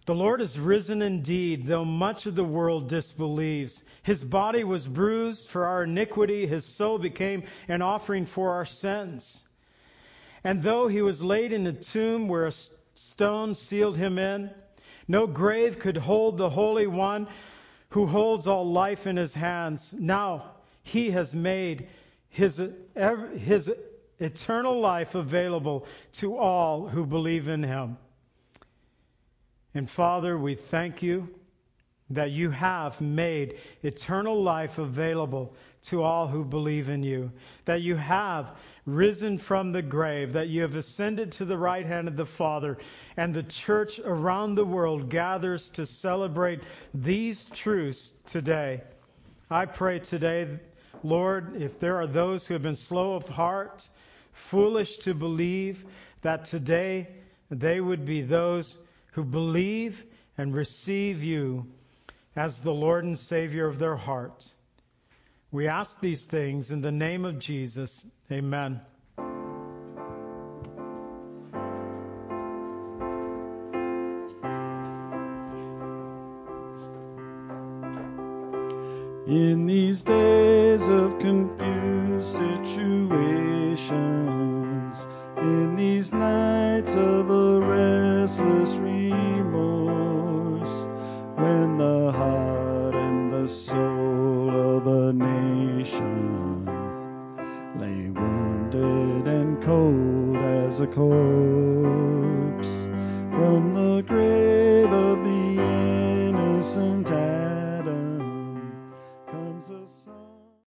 The 0.07 0.15
Lord 0.15 0.43
is 0.43 0.59
risen 0.59 1.01
indeed, 1.01 1.67
though 1.67 1.87
much 1.87 2.27
of 2.27 2.35
the 2.35 2.45
world 2.45 2.91
disbelieves. 2.91 3.83
His 4.03 4.23
body 4.23 4.63
was 4.63 4.87
bruised 4.87 5.49
for 5.49 5.65
our 5.65 5.85
iniquity, 5.85 6.47
his 6.47 6.67
soul 6.67 6.99
became 6.99 7.45
an 7.69 7.81
offering 7.81 8.27
for 8.27 8.53
our 8.53 8.67
sins. 8.67 9.43
And 10.43 10.63
though 10.63 10.89
he 10.89 11.01
was 11.01 11.23
laid 11.23 11.55
in 11.55 11.67
a 11.67 11.73
tomb 11.73 12.29
where 12.29 12.47
a 12.47 12.53
stone 12.95 13.55
sealed 13.55 13.97
him 13.97 14.19
in, 14.19 14.51
no 15.09 15.27
grave 15.27 15.79
could 15.79 15.97
hold 15.97 16.37
the 16.37 16.51
Holy 16.51 16.87
One 16.87 17.27
who 17.95 18.07
holds 18.07 18.49
all 18.49 18.69
life 18.69 19.07
in 19.07 19.17
his 19.17 19.33
hands. 19.33 19.95
Now 19.97 20.51
he 20.83 21.13
has 21.13 21.33
made 21.33 21.87
his, 22.29 22.61
his 23.39 23.71
eternal 24.19 24.81
life 24.81 25.15
available 25.15 25.87
to 26.15 26.37
all 26.37 26.89
who 26.89 27.07
believe 27.07 27.47
in 27.47 27.63
him. 27.63 27.97
And 29.75 29.89
Father, 29.89 30.37
we 30.37 30.57
thank 30.57 31.05
you 31.05 31.29
that 32.11 32.33
you 32.33 32.51
have 32.51 33.01
made 33.01 33.59
eternal 33.85 34.43
life 34.43 34.79
available 34.79 35.55
to 35.87 36.03
all 36.03 36.27
who 36.27 36.45
believe 36.45 36.89
in 36.89 37.03
you, 37.03 37.31
that 37.65 37.83
you 37.83 37.97
have 37.97 38.57
risen 38.87 39.39
from 39.39 39.73
the 39.73 39.83
grave, 39.83 40.33
that 40.33 40.49
you 40.49 40.63
have 40.63 40.75
ascended 40.75 41.33
to 41.33 41.45
the 41.45 41.59
right 41.59 41.85
hand 41.85 42.09
of 42.09 42.17
the 42.17 42.27
Father, 42.27 42.79
and 43.17 43.35
the 43.35 43.43
church 43.43 43.99
around 44.05 44.55
the 44.55 44.65
world 44.65 45.09
gathers 45.09 45.69
to 45.71 45.87
celebrate 45.87 46.61
these 46.93 47.47
truths 47.47 48.13
today. 48.27 48.83
I 49.51 49.67
pray 49.67 49.99
today, 49.99 50.59
Lord, 51.03 51.61
if 51.61 51.79
there 51.81 51.97
are 51.97 52.07
those 52.07 52.47
who 52.47 52.55
have 52.55 52.63
been 52.63 52.77
slow 52.77 53.15
of 53.15 53.29
heart, 53.29 53.89
foolish 54.33 54.99
to 54.99 55.15
believe, 55.15 55.85
that 56.23 56.47
today 56.47 57.09
they 57.51 57.81
would 57.81 58.05
be 58.05 58.23
those 58.23 58.79
who 59.13 59.25
believe 59.25 60.03
and 60.37 60.55
receive 60.55 61.23
you 61.23 61.67
as 62.35 62.61
the 62.61 62.73
Lord 62.73 63.05
and 63.05 63.19
Savior 63.19 63.67
of 63.67 63.79
their 63.79 63.97
hearts. 63.97 64.54
We 65.55 65.69
ask 65.69 66.01
these 66.01 66.27
things 66.27 66.73
in 66.73 66.81
the 66.81 66.91
name 66.91 67.25
of 67.25 67.39
Jesus. 67.39 68.05
Amen. 68.33 68.81